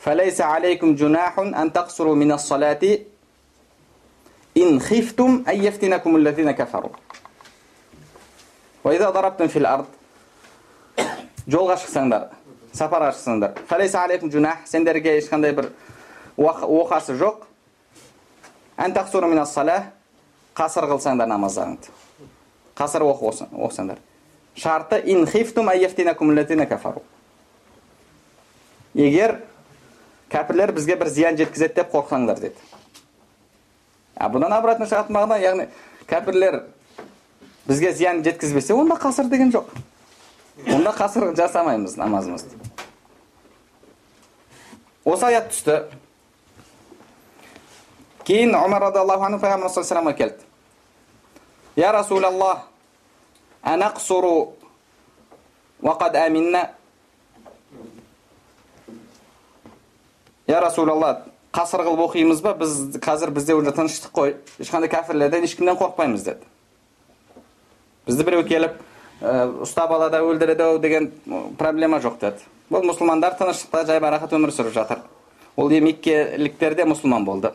[0.00, 2.98] فليس عليكم جناح أن تقصروا من الصلاة
[4.56, 6.94] إن خفتم أن يفتنكم الذين كفروا
[8.84, 9.86] وإذا ضربتم في الأرض
[11.46, 12.24] жолға шықсаңдар
[12.74, 15.68] сапарға шықсаңдар фалейса алейкум джунах сендерге ешқандай бір
[16.36, 17.44] оқасы жоқ
[20.58, 21.92] қасыр қылсаңдар намаздарыңды
[22.74, 24.02] қасыр оқысаңдар
[24.55, 25.69] шарты ин хифтум
[26.67, 27.03] кафару
[28.93, 29.39] егер
[30.31, 32.55] кәпірлер бізге бір зиян жеткізеді деп қорықсаңдар деді
[34.15, 35.67] а бұдан обратно шығатын мағына яғни
[36.09, 36.61] кәпірлер
[37.67, 39.71] бізге зиян жеткізбесе онда қасыр деген жоқ
[40.67, 42.55] онда қасыр жасамаймыз намазымызды
[45.05, 45.77] осы аят түсті
[48.27, 50.43] кейін омар радиаллаху анху пайғамбар саллаллаху келді
[51.75, 52.67] я расулаллах
[53.61, 54.53] анақсуру
[55.81, 56.69] уақад аминна
[60.47, 65.77] я расулалла қасыр қылып оқимыз ба біз қазір бізде уже тыныштық қой ешқандай кәпірлерден ешкімнен
[65.77, 66.45] қорықпаймыз деді
[68.07, 68.79] бізді біреу келіп
[69.65, 71.11] ұстап алады өлтіреді ау деген
[71.59, 75.03] проблема жоқ деді бұл мұсылмандар тыныштықта жайбарақат өмір сүріп жатыр
[75.55, 77.51] ол меккеліктер де мұсылман болды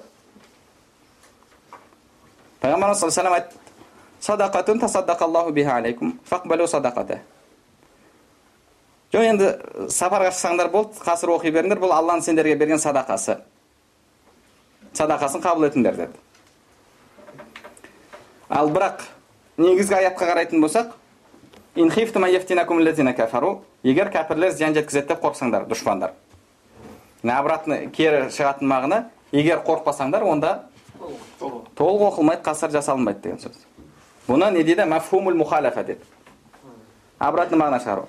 [2.60, 3.65] пайғамбарымыз саллаллаху айтты
[4.26, 7.20] садақатун тасаддақаллаху биха алейкум фақбалу садақата
[9.12, 9.50] жоқ енді
[9.92, 13.38] сапарға шықсаңдар болды қасыр оқи беріңдер бұл алланың сендерге берген садақасы
[14.98, 16.24] садақасын қабыл етіңдер деді
[18.50, 19.06] ал бірақ
[19.62, 20.96] негізгі аятқа қарайтын болсақ
[23.84, 26.16] егер кәпірлер зиян жеткізеді деп қорықсаңдар дұшпандар
[27.22, 30.52] обратно кері шығатын мағына егер қорықпасаңдар онда
[31.76, 33.75] толық оқылмайды қасыр жасалынбайды деген сөз
[34.28, 36.04] бұны не дейді мафхумул мухалафа деді
[37.18, 38.06] обратный мағына шығару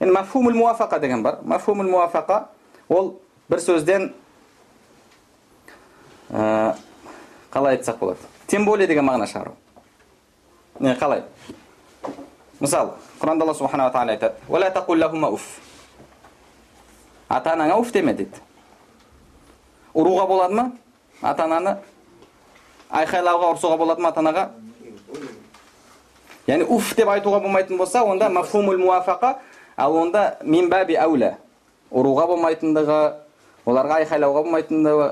[0.00, 2.48] енді мафхумул муафақа деген бар мафхумул муафақа
[2.88, 4.12] ол бір сөзден
[6.30, 6.74] ә,
[7.50, 9.54] қалай айтсақ болады тем более деген мағына шығару
[10.80, 11.24] не қалай
[12.60, 15.60] мысалы құранда алла субханала тағала айтады уф
[17.28, 18.40] ата анаңа уф деме дейді
[19.94, 20.70] ұруға болады ма
[21.22, 21.76] ата ананы
[22.90, 24.50] айқайлауға ұрсуға болады ма ата анаға
[26.50, 29.36] яғни уф деп айтуға болмайтын болса онда мафхумул муафақа
[29.76, 31.34] ал онда минбаби әулә
[31.90, 33.00] ұруға болмайтындығы
[33.66, 35.10] оларға айқайлауға болмайтындығы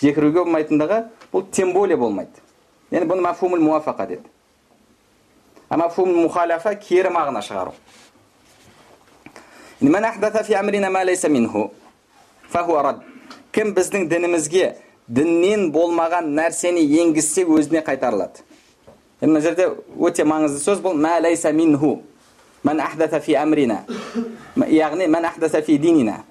[0.00, 1.00] жекіруге болмайтындығы
[1.32, 2.44] бұл тем более болмайды
[2.90, 4.26] яғни бұны мафхумул муафақа деді
[5.68, 7.74] а мафхумул мухаляфа кері мағына шығару
[13.54, 14.74] кім біздің дінімізге
[15.08, 18.44] діннен болмаған нәрсені енгізсе өзіне қайтарылады
[19.20, 19.68] мына жерде
[19.98, 21.98] өте маңызды сөз бұл мә ләйса минху
[22.64, 23.82] мән ахдаса фи әмрина
[24.68, 26.22] яғни мән ахдаса фи динина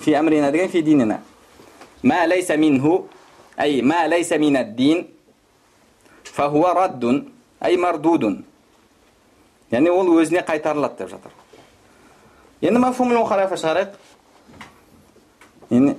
[0.00, 1.20] фи әмрина деген фи динина
[2.02, 3.06] мә ләйса минху
[3.56, 5.06] әй мә ләйса мин дин
[6.24, 7.24] фахуа раддун
[7.60, 8.44] әй мардудун
[9.70, 11.32] яғни ол өзіне қайтарылады деп жатыр
[12.60, 13.88] енді мафхум мухалафа шығарайық
[15.70, 15.96] енді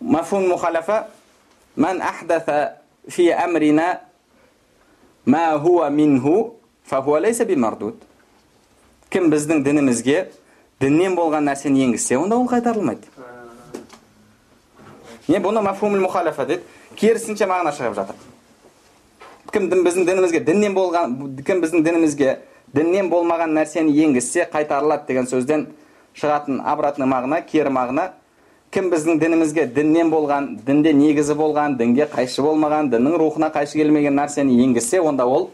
[0.00, 1.06] мафхум мухалафа
[1.76, 4.00] мән ахдаса фи әмрина
[5.26, 6.54] ма хуа минху
[6.84, 7.94] фахуа лейса бимардуд
[9.10, 10.28] кім біздің дінімізге
[10.80, 13.10] діннен болған нәрсені енгізсе онда ол қайтарылмайды
[15.28, 16.62] не бұны мафумул мухалафа дейді
[16.94, 18.14] керісінше мағына шығып жатыр
[19.52, 22.38] кім біздің дінімізге діннен болған кім біздің дінімізге
[22.74, 25.66] діннен болмаған нәрсені енгізсе қайтарылады деген сөзден
[26.14, 28.10] шығатын обратный мағына кері мағына
[28.76, 34.12] кім біздің дінімізге діннен болған дінде негізі болған дінге қайшы болмаған діннің рухына қайшы келмеген
[34.18, 35.48] нәрсені енгізсе онда ол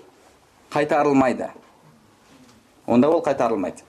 [0.75, 1.53] қайтарылмайды.
[2.87, 3.87] Онда ол қайтарылмайды.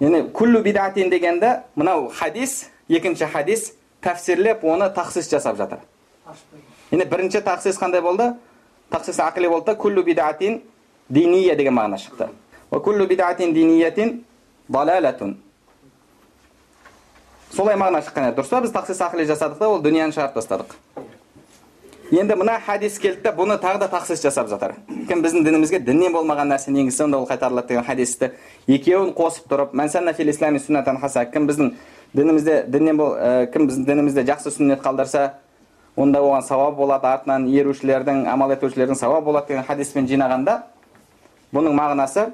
[0.00, 3.72] Яғни күллу бидатин дегенді мынау хадис екінші хадис
[4.04, 5.80] тәфсирлеп оны тахсис жасап жатыр.
[6.90, 8.34] Енді бірінші тахсис қандай болды?
[8.90, 9.72] Тахсис ақли болды.
[9.72, 10.60] Да күллу бидатин
[11.08, 12.28] диния деген мағына шықты.
[17.54, 18.60] Солай мағына шыққан еді дұрыс па?
[18.60, 20.76] Біз тахсис ақли жасадық та ол дүнияны шығарып тастадық.
[22.10, 24.74] Енді мына хадис келді да бұны тағы да тахсис жасап жатыр.
[25.08, 28.30] Кім біздің дінімізге діннен болмаған нәрсені енгізсе онда ол қайтарылады деген хадисті
[28.66, 31.74] екеуін қосып тұрып «Мән санна фил ислами суннатан хаса кім біздің
[32.14, 35.34] дінімізде діннен бол ә, кім біздің дінімізде жақсы сүннет қалдырса
[35.96, 40.62] онда оған сауап болады артынан ерушілердің амал етушілердің сауап болады деген хадиспен жинағанда
[41.52, 42.30] бұның мағынасы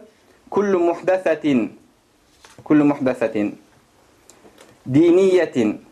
[0.55, 1.73] күллу мухдасатин
[2.63, 3.55] күллу мухдасатин
[4.86, 5.90] диниятин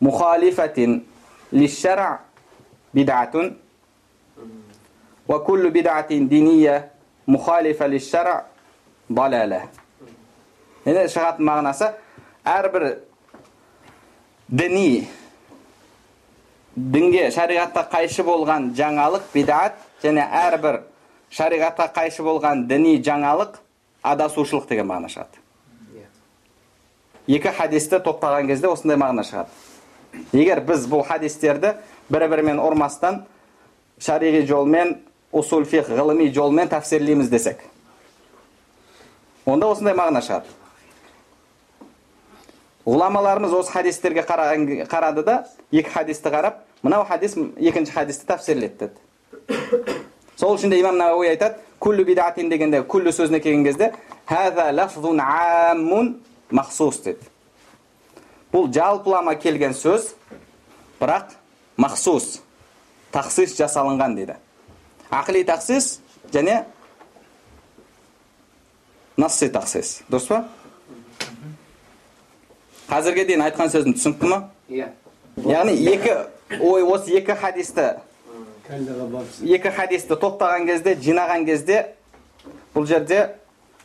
[0.00, 1.00] مخالفة
[1.52, 2.20] للشرع
[2.94, 3.34] بدعة
[5.28, 6.90] وكل بدعة دينية
[7.28, 8.44] مخالفة للشرع
[9.12, 9.62] ضلالة
[10.88, 11.90] енді шығатын мағынасы
[12.48, 12.84] әрбір
[14.48, 15.04] діни
[16.72, 20.80] дінге шариғатқа қайшы болған жаңалық бидат және әрбір
[21.36, 23.60] шариғатқа қайшы болған діни жаңалық
[24.14, 25.43] адасушылық деген мағына шығады
[27.27, 29.49] екі хадисті топтаған кезде осындай мағына шығады.
[30.33, 31.75] Егер біз бұл хадистерді
[32.09, 33.23] бір бірімен ұрмастан
[33.99, 34.97] шариғи жолмен
[35.31, 37.63] усул ғылыми жолмен тәфсирлейміз десек
[39.45, 40.53] онда осындай мағына шығады.
[42.85, 49.95] Ғұламаларымыз осы хадистерге қарады да екі хадисті қарап мынау хадис екінші хадисті тәфсирледі деді.
[50.35, 53.93] Сол үшін де имам науи айтады күллі бидатин дегенде күллі сөзіне келген кезде
[56.51, 57.25] махсус деді.
[58.53, 60.13] Бұл жалпылама келген сөз
[60.99, 61.35] бірақ
[61.77, 62.41] махсус
[63.11, 64.37] тахсис жасалынған дейді.
[65.11, 65.99] Ақли тахсис
[66.33, 66.63] және
[69.17, 70.45] насси тахсис дұрыс па?
[72.89, 74.41] Қазірге дейін айтқан сөзім түсінікті ма?
[74.69, 74.91] Иә.
[75.41, 76.13] Яғни екі
[76.61, 77.95] ой осы екі хадисті
[78.65, 81.81] екі хадисті топтаған кезде жинаған кезде
[82.75, 83.35] бұл жерде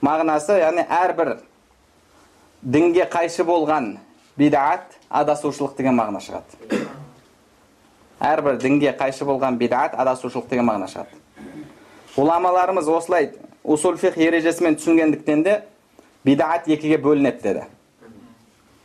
[0.05, 1.39] мағынасы яғни әрбір
[2.63, 3.95] дінге қайшы болған
[4.39, 6.85] бидат адасушылық деген мағына шығады.
[8.21, 11.17] Әрбір дінге қайшы болған бидат адасушылық деген мағына шығады.
[12.17, 13.31] Ғұламаларымыз осылай
[13.65, 15.61] усул фих ережесімен түсінгендіктен де
[16.25, 17.65] бидат екіге бөлінеді деді.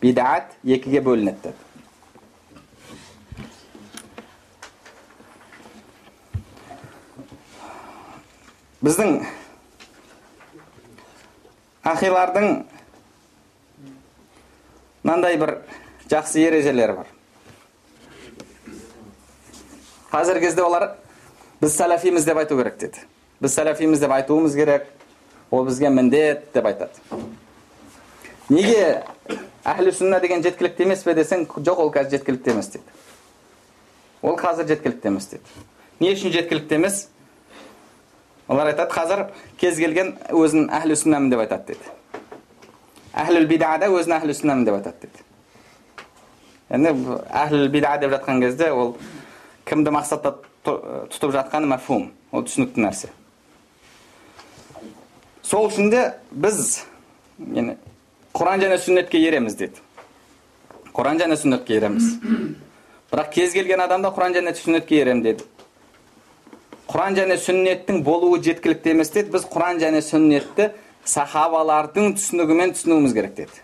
[0.02, 1.60] Бидат екіге бөлінеді деді.
[8.86, 9.16] Біздің
[11.84, 12.64] ахилардың
[15.06, 15.60] мынандай бір
[16.10, 17.08] жақсы ережелері бар.
[20.12, 20.90] Қазіргі кезде олар
[21.62, 23.08] біз сәләфиміз деп айту керек деді.
[23.40, 24.90] Біз сәләфиміз деп айтуымыз керек.
[25.52, 27.22] Ол бізге міндет деп айтады.
[28.50, 29.04] Неге
[29.66, 32.86] әхлі сүнна деген жеткілікті емес пе десең жоқ ол қазір жеткілікті емес дейді
[34.22, 35.66] ол қазір жеткілікті емес дейді
[36.00, 37.08] не үшін жеткілікті емес?
[38.48, 39.24] Олар айтады қазір
[39.58, 41.96] кез келген өзін әхлі сүннамын деп айтады дейді
[43.16, 45.24] әхліл бидада өзін әхлі сүннамын деп айтады дейді
[46.70, 48.96] яғни әхліл бида деп жатқан кезде ол
[49.70, 50.34] кімді мақсатта
[50.66, 50.80] тұ-
[51.14, 53.10] тұтып жатқаны мәфхум ол түсінікті нәрсе
[55.46, 56.62] сол үшін де біз
[57.40, 57.78] яғни
[58.36, 59.82] құран және сүннетке ереміз дейді
[60.96, 62.08] құран және сүннетке ереміз
[63.12, 65.46] бірақ кез келген адамда құран және сүннетке ерем дейді
[66.90, 70.72] құран және сүннеттің болуы жеткілікті емес деді біз құран және сүннетті
[71.06, 73.62] сахабалардың түсінігімен түсінуіміз керек деді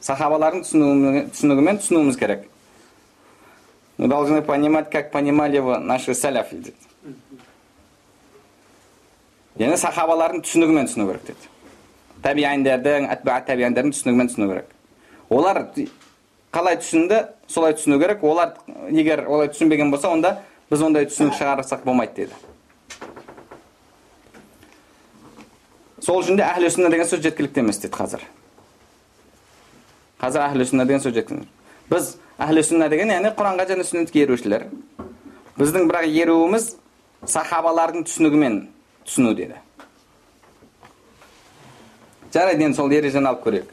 [0.00, 2.48] сахабалардың түсінігімен, түсінуіміз керек
[3.98, 6.74] мы должны понимать как понимали его наши сәләфи деді
[9.58, 11.54] яғни сахабалардың түсінігімен түсіну керек деді
[12.22, 14.70] табиандердің әтбә табиандердің түсінігімен түсіну керек.
[15.30, 15.62] Олар
[16.54, 18.22] қалай түсінді солай түсіну керек.
[18.24, 18.56] Олар
[18.90, 20.38] егер олай түсінбеген болса онда
[20.70, 22.34] біз ондай түсінік шығарсақ болмайды деді
[26.04, 28.24] сол үшін де әхлі сүнна деген сөз жеткілікті емес дейді қазір.
[30.20, 31.48] Қазір әхлі сүнна деген сөз жеткілікті.
[31.90, 34.68] Біз әхлі сүнна деген яғни құранға және сүннетке ерушілер
[35.58, 36.68] біздің бірақ еруіміз
[37.26, 38.60] сахабалардың түсінігімен
[39.06, 39.58] түсіну деді.
[42.34, 43.70] Жарайды енді сол ережені алып көрейік.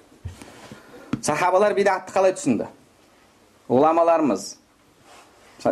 [1.21, 2.69] Сахабалар бидатты қалай түсінді?
[3.69, 4.55] Ғұламаларымыз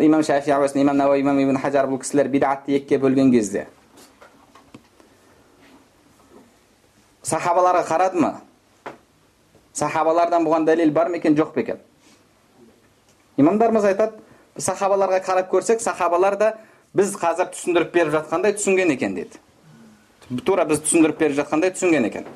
[0.02, 3.68] имам шафи имам науаи имам ибн хажар бұл кісілер бидатты екіге бөлген кезде
[7.24, 8.34] сахабаларға қарады ма
[9.74, 11.80] сахабалардан бұған дәлел бар ма екен жоқ па екен
[13.38, 14.20] имамдарымыз айтады
[14.58, 16.54] сахабаларға қарап көрсек сахабалар да
[16.94, 22.28] біз қазір түсіндіріп беріп жатқандай түсінген екен дейді тура біз түсіндіріп беріп жатқандай түсінген екен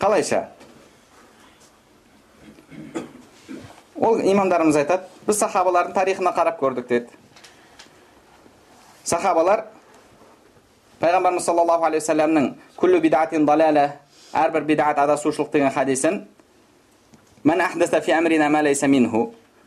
[0.00, 0.48] қалайша
[3.94, 7.08] ол имамдарымыз айтады біз сахабалардың тарихына қарап көрдік деді
[9.04, 9.68] сахабалар
[11.02, 12.48] пайғамбарымыз саллаллаху алейхи уассаламның
[12.78, 13.88] күллі бидатин далала
[14.32, 16.22] әрбір бидат адасушылық деген хадисін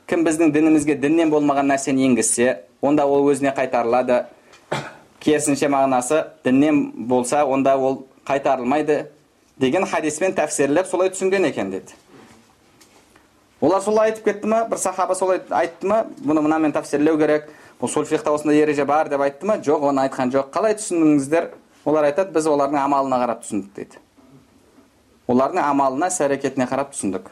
[0.08, 4.20] кім біздің дінімізге діннен болмаған нәрсені енгізсе онда ол өзіне қайтарылады
[5.20, 9.08] керісінше мағынасы діннен болса онда ол қайтарылмайды
[9.58, 11.98] деген хадиспен тәпсірлеп солай түсінген екен деді
[13.62, 17.50] олар солай айтып кетті ма бір сахаба солай айтты ма бұны мынамен тәпсірлеу керек
[17.80, 21.50] бұл сульфихта осындай ереже бар деп айтты ма жоқ оны айтқан жоқ қалай түсіндіңіздер
[21.86, 24.00] олар айтады біз олардың амалына қарап түсіндік дейді
[25.28, 27.30] олардың амалына іс әрекетіне қарап түсіндік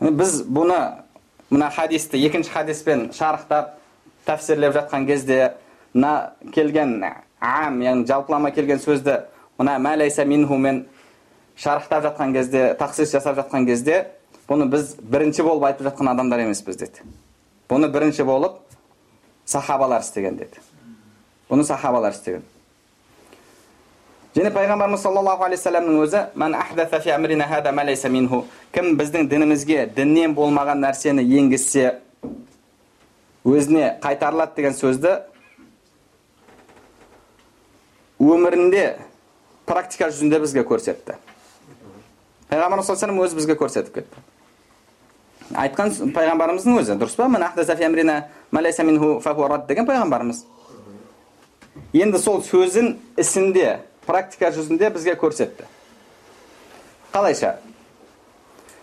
[0.00, 0.78] біз бұны
[1.50, 3.78] мына хадисті екінші хадиспен шарықтап
[4.28, 5.54] тәпсірлеп жатқан кезде
[5.94, 7.00] мына келген
[7.40, 9.22] ам яғни жалпылама келген сөзді
[9.58, 10.84] мына мәлайса минхумен
[11.56, 14.04] шарықтап жатқан кезде тақсис жасап жатқан кезде
[14.48, 17.06] бұны біз бірінші болып айтып жатқан адамдар емеспіз деді
[17.68, 18.60] бұны бірінші болып
[19.44, 20.62] сахабалар істеген деді
[21.50, 22.44] бұны сахабалар істеген
[24.36, 26.22] және пайғамбарымыз саллаллаху алейхи вассаламның өзі
[28.72, 31.98] кім біздің дінімізге діннен болмаған нәрсені енгізсе
[33.44, 35.14] өзіне қайтарылады деген сөзді
[38.20, 38.84] өмірінде
[39.68, 41.18] практика жүзінде бізге көрсетті
[42.48, 44.24] пайғамбарымыз саллаллаху өзі бізге көрсетіп кетті
[45.56, 47.28] айтқан пайғамбарымыздың өзі дұрыс па
[49.68, 50.42] деген пайғамбарымыз
[51.96, 55.64] енді сол сөзін ісінде практика жүзінде бізге көрсетті
[57.12, 57.56] қалайша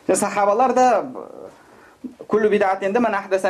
[0.07, 0.87] сахабалар да
[2.81, 2.99] енді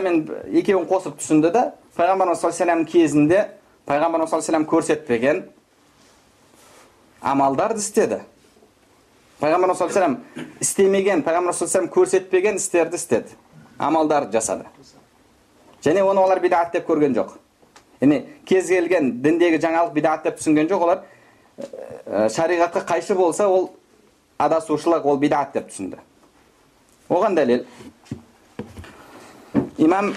[0.04, 1.66] мен екеуін қосып түсінді да
[1.98, 3.46] пайғамбарымыз саллаллаху кезінде
[3.88, 5.44] пайғамбарымыз саллаллаху көрсетпеген
[7.22, 8.22] амалдарды істеді
[9.40, 13.36] пайғамбарымыз саллаллаху істемеген пайғамбарымыз саллаллаху көрсетпеген істерді істеді
[13.78, 14.66] амалдарды жасады
[15.84, 17.36] және оны олар бидат деп көрген жоқ
[18.02, 21.04] яғни кез келген діндегі жаңалық бидат деп түсінген жоқ олар
[22.36, 23.72] шариғатқа қайшы болса ол
[24.40, 26.00] адасушылық ол бидат деп түсінді
[27.10, 27.66] оған дәлел
[29.78, 30.14] имам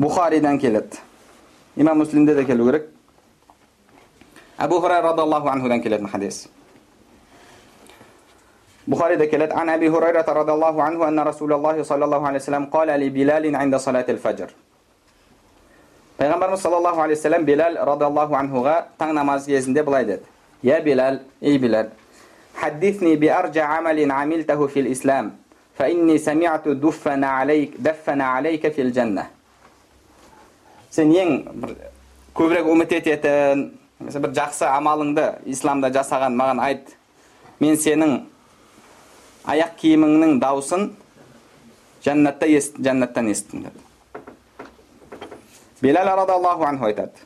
[0.00, 0.98] бұхаридан келеді
[1.76, 2.88] имам муслимде де келу керек
[4.58, 6.48] әбу хурайра радиаллаху анхудан келетін хадис
[8.87, 12.65] بخاري كلت عن أبي هريرة رضي الله عنه أن رسول الله صلى الله عليه وسلم
[12.65, 14.49] قال لبلال عند صلاة الفجر
[16.17, 20.23] пайғамбарымыз саллаллаху алейхи вассалам белал радиаллаху анхуға таң намазы кезінде былай деді
[20.63, 21.93] я белал ей белал
[22.57, 25.35] حدثني بأرجع عمل عملته في الإسلام
[25.77, 29.29] فإني سمعت دفن عليك دفن عليك في الجنة
[30.89, 31.75] сен ең бір
[32.33, 33.59] көбірек үміт ететін
[34.01, 36.95] бір жақсы амалыңды исламда жасаған маған айт
[37.61, 38.23] мен сенің
[39.53, 40.89] аяқ киіміңнің даусын
[42.05, 43.87] жәннатта жәннаттан естідім деді
[45.81, 47.17] بلال رضي الله عنه айтады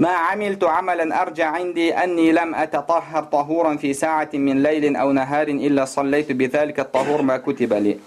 [0.00, 5.48] ما عملت عملا أرجع عندي أني لم أتطهر طهورا في ساعة من ليل أو نهار
[5.48, 7.98] إلا صليت بذلك الطهور ما كتب لي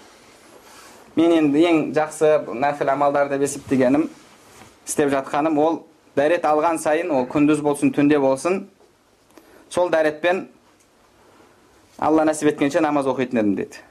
[1.16, 2.28] мен енді ең жақсы
[2.60, 4.02] нәпіл амалдар деп есептегенім
[4.84, 5.78] істеп жатқаным ол
[6.12, 8.66] дәрет алған сайын ол күндіз болсын түнде болсын
[9.72, 10.42] сол дәретпен
[12.01, 13.81] алла нәсіп еткенше намаз оқитын едім деді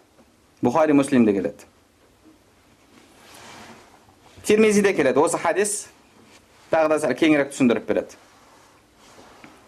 [0.67, 1.69] бұхари муслимде келеді
[4.43, 5.75] термизиде келеді осы хадис
[6.73, 8.19] тағы да сәл кеңірек түсіндіріп береді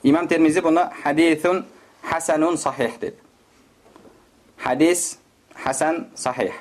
[0.03, 1.63] имам термизи бұны хадисун
[2.03, 3.17] хасанун сахих дейді
[4.59, 5.19] хадис
[5.55, 6.59] хасан сахих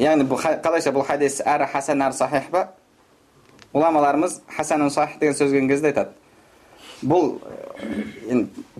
[0.00, 2.70] яғни бұл қалайша бұл хадис әрі хасан әрі сахих па
[3.74, 6.19] ғұламаларымыз хасанун сахих деген сөз келген кезде айтады
[7.02, 7.38] бұл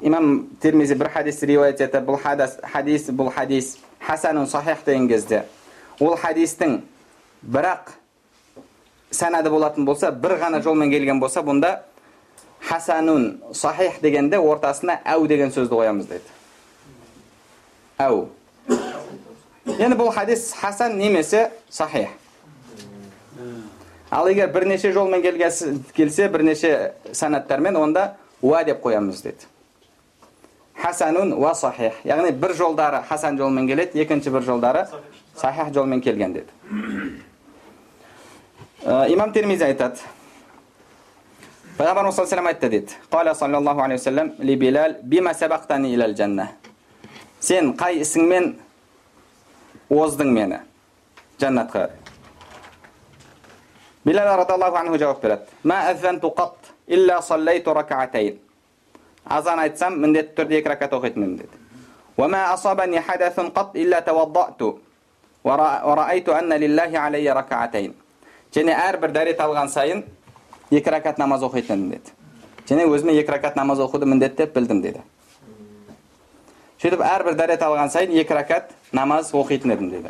[0.03, 5.45] имам термизи бір хадисті риуаят етіп бұл хадис бұл хадис хасанун сахих деген кезде.
[6.01, 6.81] Ол хадистің
[7.43, 7.95] бірақ
[9.11, 11.81] сәнады болатын болса бір ғана жолмен келген болса бұнда
[12.61, 16.37] хасанун сахих дегенде ортасына әу деген сөзді қоямыз дейді.
[17.99, 18.29] Әу.
[19.79, 22.09] Енді бұл хадис хасан немесе сахих.
[24.11, 29.47] Ал егер бірнеше жолмен келсе бірнеше санаттармен онда уа деп қоямыз дейді
[30.83, 34.87] хасанун ва сахих яғни бір жолдары хасан жолмен келеді екінші бір жолдары
[35.37, 36.49] сахих жолмен келген деді
[39.13, 40.01] имам термизи айтады
[41.79, 44.57] пайғамбарымыз саллаллаху айтты дейді қала саллаллаху алейхи уассалам ли
[45.03, 46.49] бима сабақтани жанна
[47.41, 48.55] сен қай ісіңмен
[49.91, 50.61] оздың мені
[51.41, 51.91] жәннатқа
[54.11, 56.59] بلال رضي الله عنه جواب برد ما أذنت قط
[56.95, 58.35] إلا صليت ركعتين.
[59.37, 61.53] أظن أتسم من ديت ترديك ركعت أخيت من ديت.
[62.19, 64.61] وما أصابني حدث قط إلا توضأت
[65.47, 67.91] ورأيت أن لله علي ركعتين.
[68.55, 69.99] جني أر برداري تلغان ساين
[70.73, 72.07] يكركت نماز أخيت من ديت.
[72.69, 74.97] جني وزمي يكركت نماز أخيت من ديت بلدم ديت
[76.81, 78.67] شو تب أر برداري تلغان ساين يكركت
[78.99, 80.07] نماز أخيت من ديت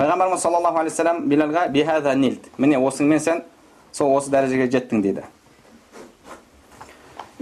[0.00, 3.44] payg'ambarimiz sollallohu alayhi vasallam bilalga bihada nilt meni o'singmen sen
[3.92, 5.22] so o'si darajaga jetding dedi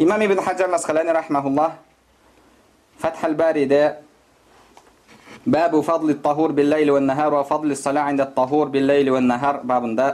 [0.04, 1.70] imom ibn hajar asqalani rahmaulloh
[3.02, 3.82] fathal barida
[5.46, 9.28] babu fadli tahur bil layli wan nahar va fadli salat inda tahur bil layli wan
[9.32, 10.06] nahar babında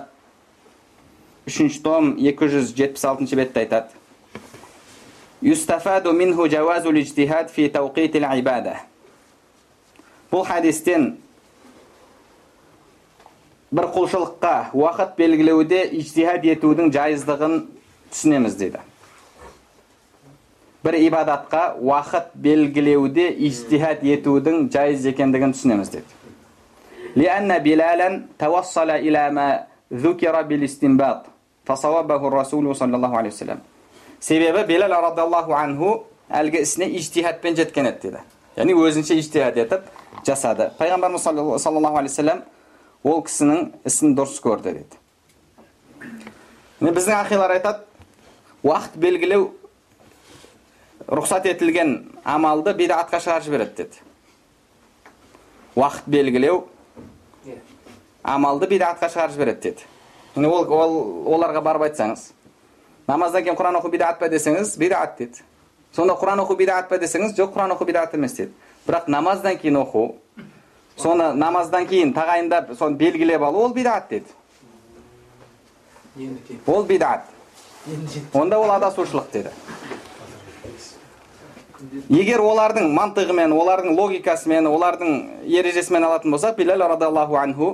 [1.49, 3.87] 3-cü tom 276-cı betdə aytad
[5.43, 8.77] Yustafadu minhu cavazul ijtihad fi tawqit al ibada
[10.33, 11.24] Bu hadisdən
[13.74, 17.58] бір құлшылыққа уақыт белгілеуде ижтихад етудің жайыздығын
[18.12, 18.86] түсінеміз дейді
[20.86, 26.20] бір ибадатқа уақыт белгілеуде ижтихад етудің жайыз екендігін түсінеміз деді
[27.16, 28.10] لأن بلالا
[28.40, 29.48] توصل إلى ما
[29.94, 31.22] ذكر بالاستنباط
[31.66, 33.60] فصوابه الرسول صلى الله عليه وسلم
[34.20, 38.20] себебі белал радиаллаху анху әлгі ісіне ижтихадпен жеткен еді дейді
[38.60, 39.86] яғни өзінше ижтихад етіп
[40.28, 42.42] жасады пайғамбарымыз саллаллаху алейхи вассалам
[43.05, 44.75] ол кісінің ісін дұрыс көрді
[46.81, 47.85] міне біздің ақилар айтады
[48.65, 49.47] уақыт белгілеу
[51.09, 51.95] рұқсат етілген
[52.25, 54.03] амалды бидатқа шығарып жібереді деді.
[55.77, 56.65] Уақыт белгілеу
[58.23, 59.89] амалды бидатқа шығарып жібереді деді.
[60.35, 60.95] Міне ол, ол
[61.37, 62.31] оларға барып айтсаңыз
[63.07, 65.45] намаздан кейін құран оқу бидат па десеңіз бидат деді.
[65.93, 68.53] Сонда құран оқу бидат па десеңіз жоқ құран оқу бидат емес деді.
[68.89, 70.15] Бірақ намаздан кейін оқу
[70.97, 74.27] соны намаздан кейін тағайындап соны белгілеп алу ол бидат деді.
[76.67, 77.27] Ол бидат.
[78.33, 79.51] Онда ол адасушылық деді.
[82.09, 87.69] Егер олардың мантығымен олардың логикасымен олардың ережесімен алатын болсақ билал радиаллаху анху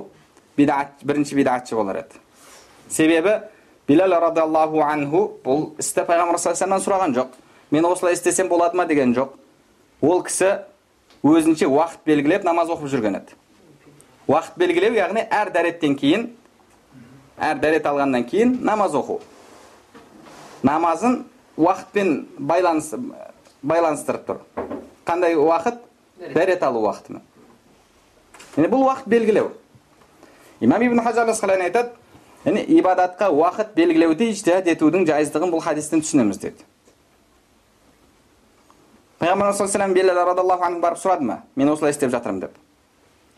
[0.57, 2.19] бидат бірінші бидатшы болар еді.
[2.89, 3.37] Себебі
[3.87, 7.37] билал радиаллаху анху бұл істі пайғамбар саллаллаху сұраған жоқ.
[7.71, 8.85] Мен осылай істесем болады ма?
[8.85, 9.29] деген жоқ.
[10.01, 10.57] Ол кісі
[11.23, 13.35] өзінше уақыт белгілеп намаз оқып жүрген еді.
[14.27, 16.29] Уақыт белгілеу яғни әр дәреттен кейін
[17.41, 19.19] әр дәрет алғаннан кейін намаз оқу.
[20.63, 21.23] Намазын
[21.57, 22.93] уақытпен байланыс
[23.61, 24.41] байланыстырып тұр.
[25.05, 25.81] Қандай уақыт?
[26.33, 26.63] Дәрет.
[26.63, 27.21] Алу уақытымен.
[28.55, 29.51] Яғни бұл уақыт белгілеу.
[30.61, 31.95] Имам ибн хажар асқалани айтады
[32.45, 36.65] яғни ибадатқа уақыт белгілеуде ижтихад етудің жайыздығын бұл хадистен түсінеміз деді.
[39.21, 42.55] Пайғамбарымыз саллаллаху радиаллаху барып сұрады ма мен осылай істеп жатырмын деп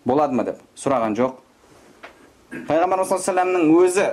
[0.06, 1.34] болады ма деп сұраған жоқ
[2.70, 4.06] пайғамбарымыз саллаллаху алейhi өзі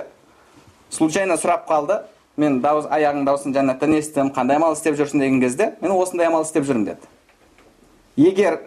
[0.91, 2.01] случайно сұрап қалды
[2.35, 6.43] мен дауыс аяғың дауысын жәннаттан естідім қандай амал істеп жүрсің деген кезде мен осындай амал
[6.43, 8.59] істеп жүрмін деді егер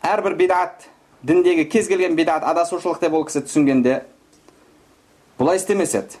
[0.00, 0.88] әрбір бидат
[1.22, 4.00] діндегі кез келген бидат адасушылық деп ол кісі түсінгенде
[5.38, 6.20] бұлай істемес еді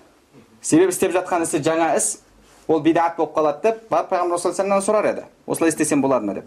[0.60, 2.18] себебі істеп жатқан ісі жаңа іс
[2.70, 5.24] ол бидат болып қалады деп барып пайғамбар саллаллаху сұрар еді.
[5.46, 6.44] Осылай істесем болады ма деп.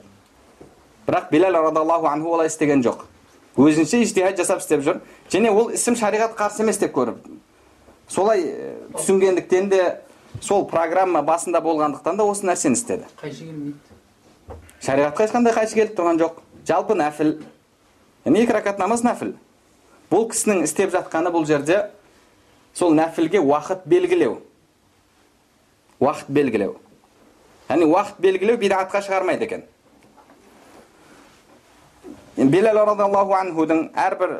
[1.07, 3.03] Бірақ билал радиаллаху анху олай істеген жоқ.
[3.57, 5.01] Өзінше ижтихад жасап істеп жүр.
[5.29, 7.19] Және ол ісім шариғат қарсы емес деп көріп.
[8.07, 9.81] Солай э, түсінгендіктен де
[10.41, 13.09] сол программа басында болғандықтан да осы нәрсені істеді.
[13.21, 13.75] Қайшы келмейді.
[14.79, 16.39] Шариғатқа ешқандай қайшы келіп тұрған жоқ.
[16.67, 17.35] Жалпы нәпіл
[18.23, 19.35] яғни екі ракат намаз нәпіл
[20.11, 21.89] бұл кісінің істеп жатқаны бұл жерде
[22.73, 24.37] сол нәпілге уақыт белгілеу.
[26.03, 26.75] Уақыт белгілеу
[27.69, 29.63] яғни уақыт белгілеу бидатқа шығармайды екен
[32.51, 34.35] белал радиаллаху анхудың әрбір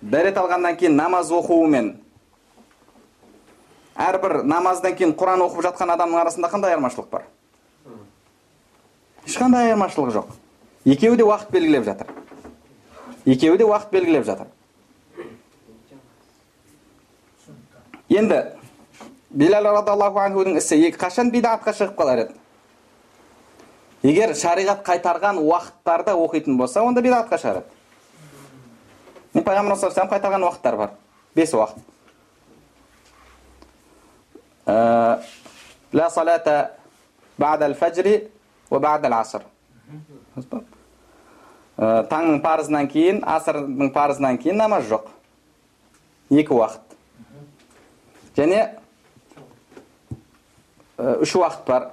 [0.00, 1.94] дәрет алғаннан кейін намаз оқуымен
[4.06, 7.24] әрбір намаздан кейін құран оқып жатқан адамның арасында қандай айырмашылық бар
[9.26, 10.34] ешқандай айырмашылық жоқ
[10.84, 12.06] екеуі де уақыт белгілеп жатыр
[13.24, 14.46] екеуі де уақыт белгілеп жатыр
[18.08, 18.42] енді
[19.34, 22.34] биләл радиаллаху анхудың ісі екі қашан бидағатқа шығып қалар еді
[24.06, 30.90] егер шариғат қайтарған уақыттарда оқитын болса онда бидағатқа шығар еді пайғамбар саллаллаху қайтарған уақыттар бар
[31.34, 31.82] бес уақыт
[41.76, 45.10] таңның парызынан кейін асырдың парызынан кейін намаз жоқ
[46.30, 46.96] екі уақыт
[48.38, 48.62] және
[50.98, 51.88] үш уақыт бар.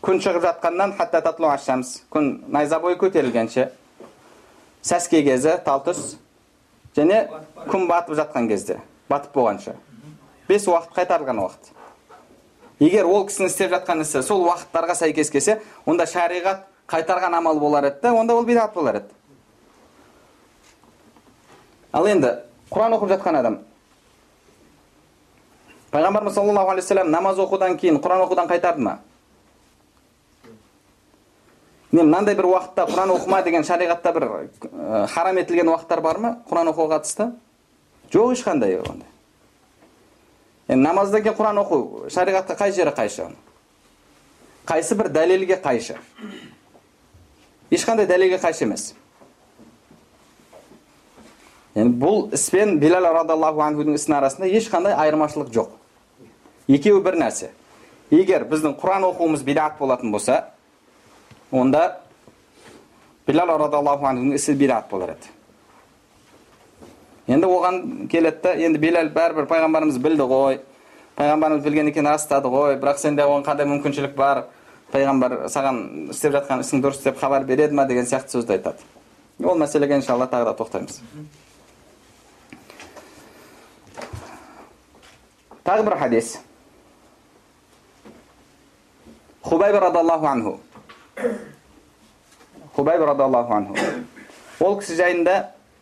[0.00, 1.48] Күн шығып жатқаннан хатта татлу
[2.10, 3.70] күн найза бойы көтерілгенше.
[4.82, 6.16] Сәске кезі тал түс
[6.96, 7.28] және
[7.68, 8.80] күн батып жатқан кезде
[9.10, 9.74] батып болғанша.
[10.48, 11.72] Бес уақыт қайтарылған уақыт.
[12.80, 17.90] Егер ол кісінің істеп жатқан ісі сол уақыттарға сәйкес келсе онда шариғат қайтарған амал болар
[17.90, 19.12] еді да онда ол бидат болар еді.
[21.92, 22.38] Ал енді
[22.70, 23.58] құран оқып жатқан адам
[25.90, 28.98] пайғамбарымыз саллаллаху алейхи вассалам намаз оқудан кейін құран оқудан қайтарды ма
[31.92, 36.36] не мынандай бір уақытта құран оқыма деген шариғатта бір ә, харам етілген уақыттар бар ма
[36.50, 37.32] құран оқуға қатысты
[38.12, 39.08] жоқ ешқандай ондай
[40.68, 41.80] енді намаздан кейін құран оқу
[42.14, 43.26] шариғатқа қай жері қайшы
[44.66, 45.98] қайсы бір дәлелге қайшы
[47.74, 48.92] ешқандай дәлелге қайшы емес
[51.74, 55.79] енді бұл іс пен билал радиаллаху анхудың ісінің арасында ешқандай айырмашылық жоқ
[56.70, 57.50] екеуі бір нәрсе.
[58.10, 60.44] Егер біздің құран оқуымыз бидат болатын болса
[61.50, 62.00] онда
[63.26, 65.30] билал радиаллаху анхудың ісі бидат болар еді.
[67.30, 70.58] Енді оған келеді да енді билал бәрібір пайғамбарымыз білді ғой.
[71.18, 72.74] Пайғамбарымыз білген екен растады ғой.
[72.80, 74.46] Бірақ сенде оған қандай мүмкіншілік бар?
[74.90, 78.82] Пайғамбар саған істеп жатқан ісің дұрыс деп хабар береді ма деген сияқты сөзді айтады.
[79.44, 81.00] Ол мәселеге иншалла тағы да тоқтаймыз.
[85.64, 86.38] Тағы бір хадис.
[89.42, 90.60] Хубайб радиаллаху анху
[92.74, 93.74] хубайб радиаллаху анху
[94.60, 95.36] ол кісі жайында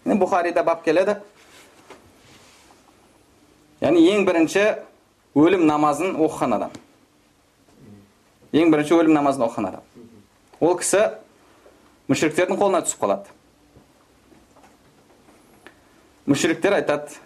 [0.06, 1.18] бұхарида бап келеді
[3.80, 4.64] яғни ең бірінші
[5.38, 6.76] өлім намазын оқыған адам
[8.52, 9.82] ең бірінші өлім намазын оқыған адам
[10.60, 11.02] ол кісі
[12.08, 13.34] мүшіріктердің қолына түсіп қалады
[16.30, 17.18] мүшіріктер айтады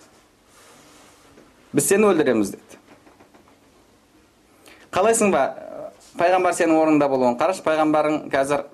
[1.73, 2.81] біз сені өлтіреміз дейді
[4.93, 5.45] қалайсың ба
[6.19, 7.65] пайғамбар сенің орныңда болуын қарашы.
[7.67, 8.67] Пайғамбарың қазір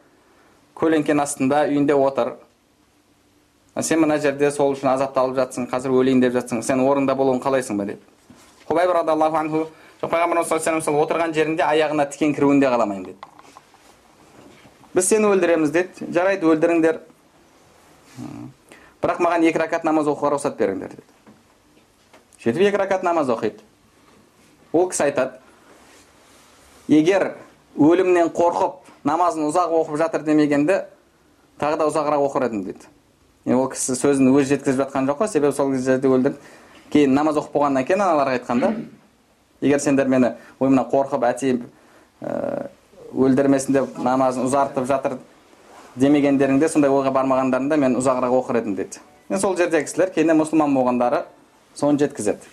[0.78, 2.34] көлеңкенің астында үйінде отыр.
[3.80, 6.62] Сен мына жерде сол үшін азапталып жатсың қазір өлейін деп жатсың.
[6.62, 8.00] Сен орнында болуын қалайсың ба деді
[8.68, 9.66] хубайб радиаллаху анху
[10.02, 13.16] пайғамбарымыз саллаллаху алейhi отырған жерінде аяғына тікен кіруін де қаламаймын деді
[14.94, 17.00] біз сені өлтіреміз деді жарайды өлтіріңдер
[19.02, 21.06] бірақ маған екі ракат намаз оқуға рұқсат беріңдер деді
[22.44, 23.64] сөйтіп екі ракат намаз оқиды.
[24.72, 25.40] Ол кісі айтады
[26.88, 27.34] егер
[27.76, 30.84] өлімнен қорқып намазын ұзақ оқып жатыр демегенде
[31.60, 32.88] тағы да ұзағырақ оқыр едім дейді.
[33.54, 36.36] Ол кісі сөзін өзі жеткізіп жатқан жоқ қой себебі сол жерде өлдірді
[36.92, 38.72] кейін намаз оқып болғаннан кейін аналарға айтқан да
[39.60, 41.62] егер сендер мені ой мына қорқып әтейін
[42.22, 42.68] ә,
[43.12, 45.18] өлтірмесін деп намазын ұзартып жатыр
[45.96, 49.00] демегендеріңде сондай ойға бармағандарында мен ұзағырақ оқыр едім дейді.
[49.28, 51.24] Енді сол жердегі кісілер кейіннен мұсылман болғандары
[51.74, 52.46] соны жеткізеді.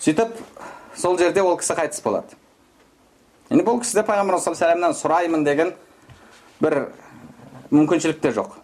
[0.00, 0.36] Сөйтіп
[0.96, 2.36] сол жерде ол кісі қайтыс болады.
[3.50, 5.72] Енді бұл кісіде пайғамбар саллаллаху сұраймын деген
[6.60, 6.88] бір
[7.70, 8.56] мүмкіншілік те жоқ.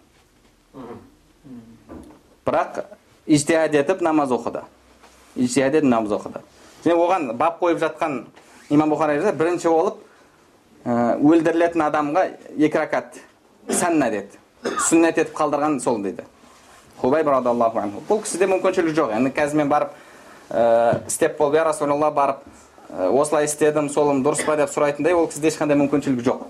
[2.43, 2.83] Бірақ
[3.25, 4.65] ижтихад етіп намаз оқыды.
[5.35, 6.41] Ижтихад етіп намаз оқыды.
[6.83, 8.25] Және оған бап қойып жатқан
[8.69, 10.01] имам бұхари бірінші болып
[10.83, 12.25] ә, өлтірілетін адамға
[12.57, 13.19] екі ракат
[13.69, 14.39] сәнна деді.
[14.89, 16.25] Сүннет етіп қалдырған сол дейді.
[16.99, 19.15] Хубайб бұл кісіде мүмкіншілік жоқ.
[19.15, 19.95] Енді қазір мен барып
[20.50, 22.42] ә, істеп болып я расулалла барып
[22.90, 26.44] ә, осылай істедім солым дұрыс па деп сұрайтындай ол кісіде ешқандай мүмкіншілік жоқ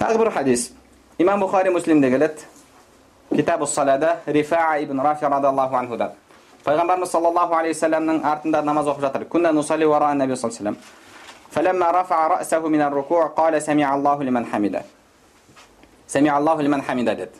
[0.00, 0.70] тағы бір хадис
[1.18, 2.48] имам бұхари муслимде келеді
[3.34, 6.18] китабу салада рифаа ибн рафи радиаллаху анхудан
[6.64, 10.76] пайғамбарымыз саллаллаху алейхи вассаламның артында намаз оқып жатыр күнна нусали вара наби саллаллаху
[11.52, 14.82] فلما رفع رأسه من الركوع قال سمع الله لمن حمده
[16.08, 17.36] سمع الله لمن حمده деді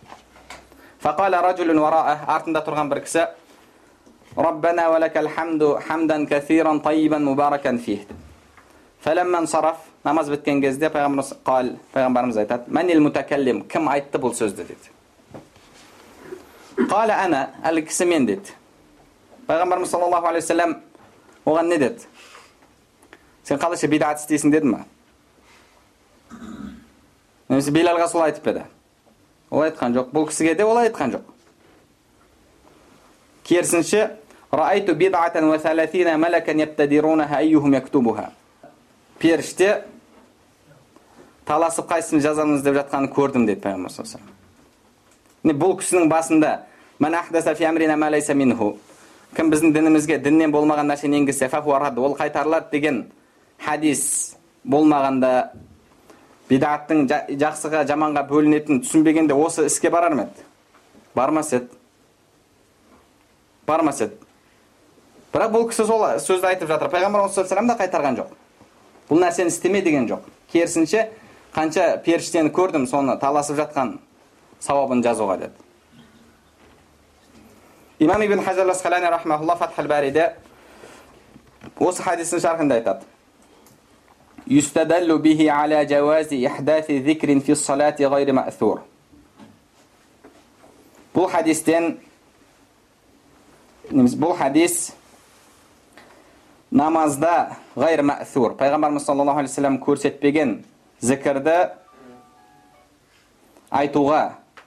[1.02, 3.26] فقال رجل وراءه артында тұрған бір кісі
[4.38, 8.06] ربنا ولك الحمد حمدا كثيرا طيبا مباركا فيه
[9.00, 14.64] فلما انصرف намаз біткен кезде пайғамбарымыз қал пайғамбарымыз айтады мәнил мутакаллим кім айтты бұл сөзді
[14.66, 14.90] деді
[16.90, 18.50] қала ана әлгі кісі мен деді
[19.46, 20.74] пайғамбарымыз саллаллаху алейхи вассалам
[21.46, 22.02] оған не деді
[23.46, 24.80] сен қалайша бидат істейсің деді ма
[27.48, 28.08] немесе билалға
[29.49, 31.21] олай айтқан жоқ бұл кісіге де олай айтқан жоқ
[33.47, 34.09] керісінше
[39.19, 39.83] періште
[41.45, 44.33] таласып қайсысын жазамыз деп жатқанын көрдім деді пайғамбар саллаллаху
[45.43, 46.51] алейhi бұл кісінің басында
[49.35, 53.05] кім біздің дінімізге діннен болмаған нәрсені енгізсе ол қайтарылады деген
[53.59, 54.35] хадис
[54.65, 55.51] болмағанда
[56.49, 60.45] бидаттың жа- жақсыға жаманға бөлінетінін түсінбегенде осы іске барар ма еді
[61.15, 61.67] бармас еді
[63.67, 64.15] бармас еді
[65.33, 68.31] бірақ бұл кісі сол сөзді айтып жатыр пайғамбарымыз саллаллаху да қайтарған жоқ
[69.09, 70.23] бұл нәрсені істеме деген жоқ
[70.53, 71.09] керісінше
[71.55, 73.97] қанша періштені көрдім соны таласып жатқан
[74.63, 75.53] сауабын жазуға деді
[77.99, 78.39] имам ибн
[79.87, 80.33] бариде
[81.79, 83.16] осы хадистің шархында айтады
[84.46, 88.82] يستدل به على جواز إحداث ذكر في الصلاة غير مأثور
[91.12, 91.98] бұл хадистен
[93.90, 94.94] немесе бұл хадис
[96.72, 100.54] намазда ғайр мәсур пайғамбарымыз саллаллаху алейхи вассалам көрсетпеген
[101.04, 101.56] зікірді
[103.68, 104.22] айтуға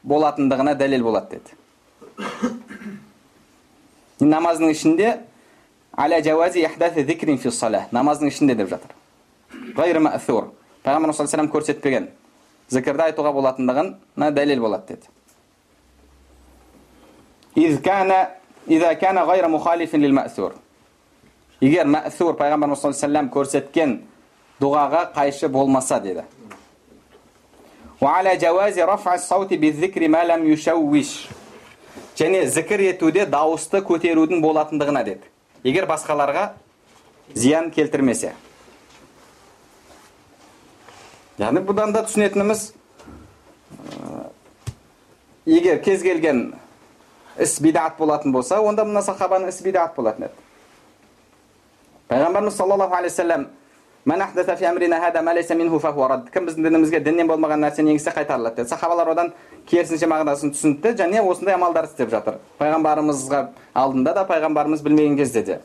[0.05, 1.49] болатындығына дәлел болады деді
[4.21, 5.15] намаздың ішінде
[5.97, 8.93] аля жауази ихдати зикрин фи салах намаздың ішінде деп жатыр
[9.50, 10.50] ғайры мәсур
[10.84, 12.08] пайғамбарымыз саллаллаху алейхи көрсетпеген
[12.70, 15.06] зікірді айтуға болатындығына дәлел болады деді
[21.60, 23.96] егер мәсур пайғамбарымыз саллаллаху алейхи көрсеткен
[24.60, 26.24] дұғаға қайшы болмаса деді
[32.20, 35.28] және зікір етуде дауысты көтерудің болатындығына деді
[35.64, 36.50] егер басқаларға
[37.34, 38.34] зиян келтірмесе
[41.40, 42.66] яғни бұдан да түсінетініміз
[45.48, 46.50] егер кез келген
[47.40, 50.34] іс бидат болатын болса онда мына сахабаның ісі бидат болатын еді
[52.12, 53.46] пайғамбарымыз саллаллаху алейхи вассалам
[56.34, 59.32] кім біздің дінімізге діннен болмаған нәрсені енгізсе қайтарылады деді сахабалар одан
[59.70, 65.60] керісінше мағынасын түсінді және осындай амалдар істеп жатыр пайғамбарымызға алдында да пайғамбарымыз білмеген кезде де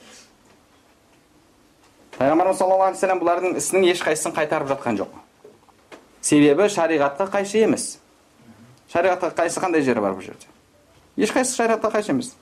[2.19, 5.24] пайғамбарымыз саллаллаху алейхи бұлардың ісінің ешқайсысын қайтарып жатқан жоқ
[6.24, 7.98] себебі шариғатқа қайшы емес
[8.92, 10.48] шариғатқа қайшы қандай жері бар бұл жерде
[11.16, 12.34] ешқайсысы шариғатқа қайшы емес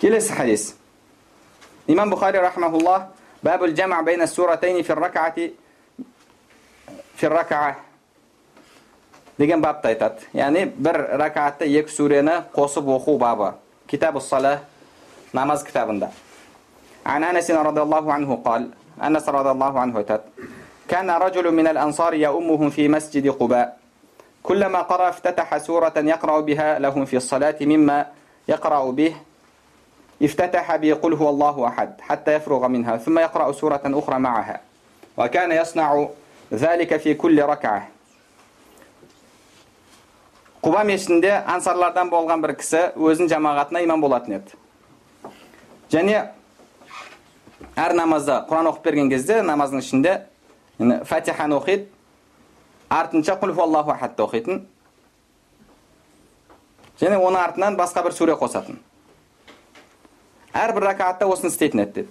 [0.00, 0.64] келесі хадис
[1.86, 3.10] имам бұхари рахмаулла
[3.42, 5.52] бабул жама байна суратайни фи ракаати
[7.16, 7.76] фи ракаа
[9.38, 13.54] деген бапты айтады яғни бір ракаатта екі сүрені қосып оқу бабы
[13.86, 14.60] китабу сала
[15.32, 16.10] намаз кітабында
[17.06, 18.70] عن انس رضي الله عنه قال
[19.02, 20.24] انس رضي الله عنه айтады
[20.88, 23.78] كان رجل من الانصار يؤمهم في مسجد قباء
[24.42, 28.06] كلما قرأ افتتح سورة يقرأ بها لهم في الصلاة مما
[28.48, 29.14] يقرأ به
[30.22, 34.60] افتتح بقل هو الله أحد حتى يفرغ منها ثم يقرأ سورة أخرى معها
[35.16, 36.08] وكان يصنع
[36.54, 37.88] ذلك في كل ركعة
[40.60, 44.58] құба мешітінде ансарлардан болған бір кісі өзінің жамағатына имам болатын еді
[45.92, 46.18] және
[47.75, 50.15] әр намазда құран оқып берген кезде намаздың ішінде
[51.07, 51.87] фатиханы оқиды
[52.89, 54.61] артынша құл аллаху ахадты оқитын
[56.99, 58.79] және оның артынан басқа бір сүре қосатын
[60.55, 62.09] әрбір ракаатта осыны істейтін еді деді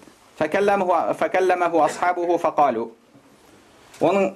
[4.01, 4.33] оның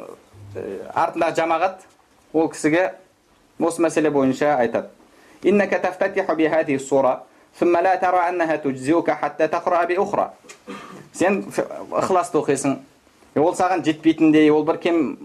[0.94, 1.82] артындағы жамағат
[2.32, 2.92] ол кісіге
[3.58, 4.88] осы мәселе бойынша айтады
[7.47, 10.33] иннака тафтатиху бихадихи сура ثم لا ترى أنها تجزئك حتى تقرأ بأخرى
[11.13, 11.45] сен
[11.93, 12.79] ықыласты оқисың
[13.37, 15.17] ол саған жетпейтіндей ол бір кем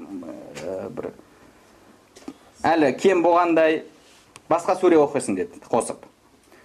[0.92, 1.08] бір
[2.62, 3.82] әлі кем болғандай
[4.50, 6.04] басқа сүре оқисың деді қосып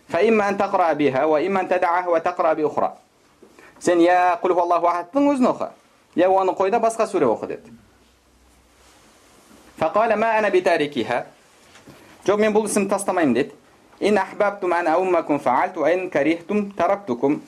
[0.10, 2.92] فإما أن تقرأ بها وإما أن تدعها وتقرأ بأخرى
[3.80, 5.70] сен я құл аллаху ахадтың өзін оқы
[6.16, 7.72] я оны қой да басқа сүре оқы деді
[9.78, 11.26] فقال ما أنا بتاركها
[12.28, 13.57] жоқ мен бұл ісімді тастамаймын деді
[14.01, 15.41] ин ахбабтум ан ауммакум
[15.93, 17.43] ин карихтум тараптукум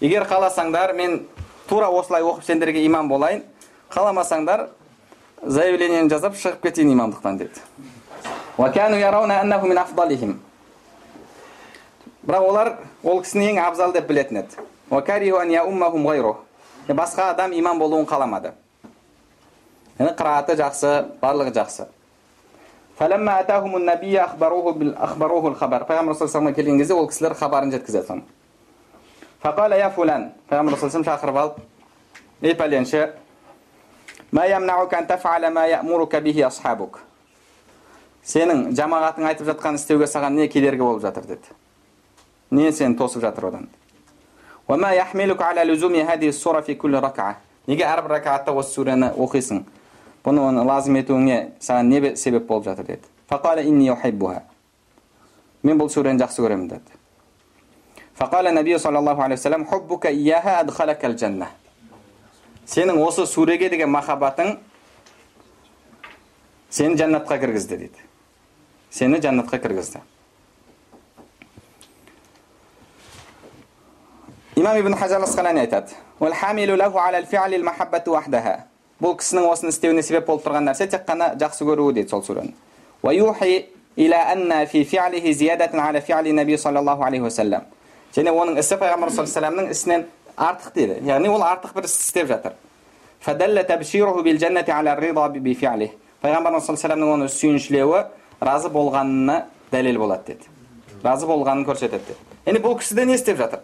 [0.00, 1.26] егер қаласаңдар мен
[1.68, 3.42] тура осылай оқып сендерге имам болайын.
[3.90, 4.68] Қаламасаңдар
[5.42, 7.60] заявлениені жазып шығып кетейін имамдықтан деді.
[12.26, 12.72] Бірақ олар
[13.02, 14.56] ол кісіні ең абзал деп білетін еді.
[16.88, 18.52] Басқа адам имам болуын қаламады.
[19.98, 21.86] Яғни қырааты жақсы барлығы жақсы
[22.98, 28.22] фәләммә атахуму нәбия хабар пайғамбар саллаллаху келген кезде ол кісілер хабарын жеткізеді соны
[29.42, 31.56] фақала я фулан пайғамбар саллаллаху шақырып алып
[32.42, 33.12] ей пәленше
[34.32, 34.46] мә
[38.24, 41.52] сенің жамағатың айтып жатқан істеуге саған не кедергі болып жатыр деді
[42.50, 43.68] не сені тосып жатыр одан
[47.66, 49.62] неге әрбір ракаатта осы сүрені оқисың
[50.24, 53.08] бұны оны лазым етуіңе саған не себеп болып жатыр деді
[55.62, 56.98] мен бұл сүрені жақсы көремін деді
[62.66, 64.56] сенің осы сүреге деген махаббатың
[66.70, 68.04] сені жәннатқа кіргізді дейді
[68.90, 70.00] сені жәннатқа кіргізді
[74.56, 75.96] имам ибн хазар асқалани айтады
[79.02, 82.54] бұл кісінің осыны істеуіне себеп болып тұрған нәрсе тек қана жақсы көруі дейді сол сүрені
[88.14, 90.94] және оның ісі пайғамбар саллаллаху ісінен артық дейді.
[91.06, 92.54] Яғни ол артық бір іс істеп жатыр.
[96.24, 98.04] Пайғамбарымыз саллаллаху оны сүйіншілеуі
[98.40, 100.48] разы болғанына дәлел болады деді
[101.04, 103.60] разы болғанын көрсетеді деді яғни бұл кісі де не істеп жатыр?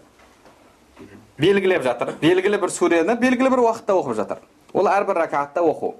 [1.40, 2.12] Белгілеп жатыр.
[2.20, 4.42] Белгілі бір сүрені белгілі бір уақытта оқып жатыр.
[4.72, 5.94] Ол әрбір ракатта оқу.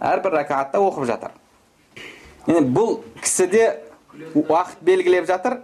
[0.00, 1.34] Әрбір ракатта оқып жатыр.
[2.46, 3.66] Яғни бұл кісіде
[4.34, 5.60] уақыт белгілеп жатыр.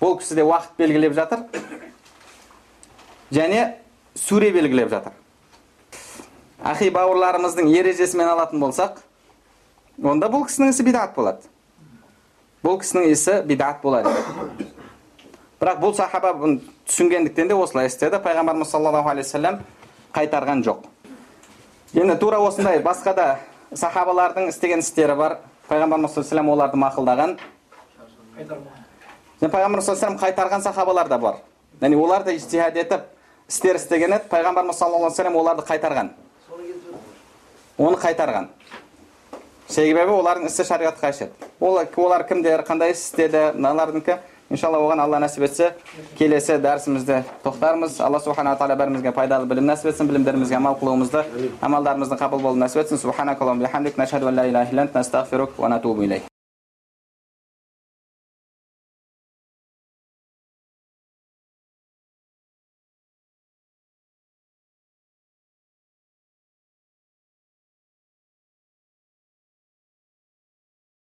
[0.00, 1.46] Бұл кісіде уақыт белгілеп жатыр.
[3.32, 3.64] Және
[4.18, 5.16] сүре белгілеп жатыр.
[6.64, 9.00] Ахи бауырларымыздың ережесімен алатын болсақ
[10.02, 11.44] онда бұл кісінің ісі бидат болады.
[12.64, 14.12] Бұл кісінің ісі бидат болады.
[15.60, 18.20] Бірақ бұл сахаба бұны түсінгендіктен де осылай істеді.
[18.24, 19.60] Пайғамбарымыз саллаллаху алейхи вассалам
[20.14, 20.84] қайтарған жоқ.
[21.94, 23.26] Енді тура осындай басқа да
[23.74, 25.38] сахабалардың істеген істері бар.
[25.68, 27.36] Пайғамбарымыз саллаллаху алейхи оларды мақұлдаған.
[29.40, 31.40] Пайғамбарымыз саллаллаху қайтарған сахабалар да бар.
[31.80, 33.06] Яғни олар да ижтихад етіп
[33.48, 34.28] істер істеген еді.
[34.30, 36.10] Пайғамбарымыз саллаллаху алейхи вассалам оларды қайтарған.
[37.78, 38.48] Оны қайтарған.
[39.68, 44.18] Себебі олардың ісі шариғатқа қайшы ол олар кімдер қандай іс істеді мыналардікі?
[44.50, 45.72] Иншалла оған алла нәсіп етсе
[46.18, 48.00] келесі дәрісімізде тоқтармыз.
[48.04, 51.24] Алла субхана тағала бәрімізге пайдалы білім нәсіп етсін білімдерімізге амал қылуымызды
[51.62, 52.98] амалдарымыздың қабыл болуын нәсіп етсін.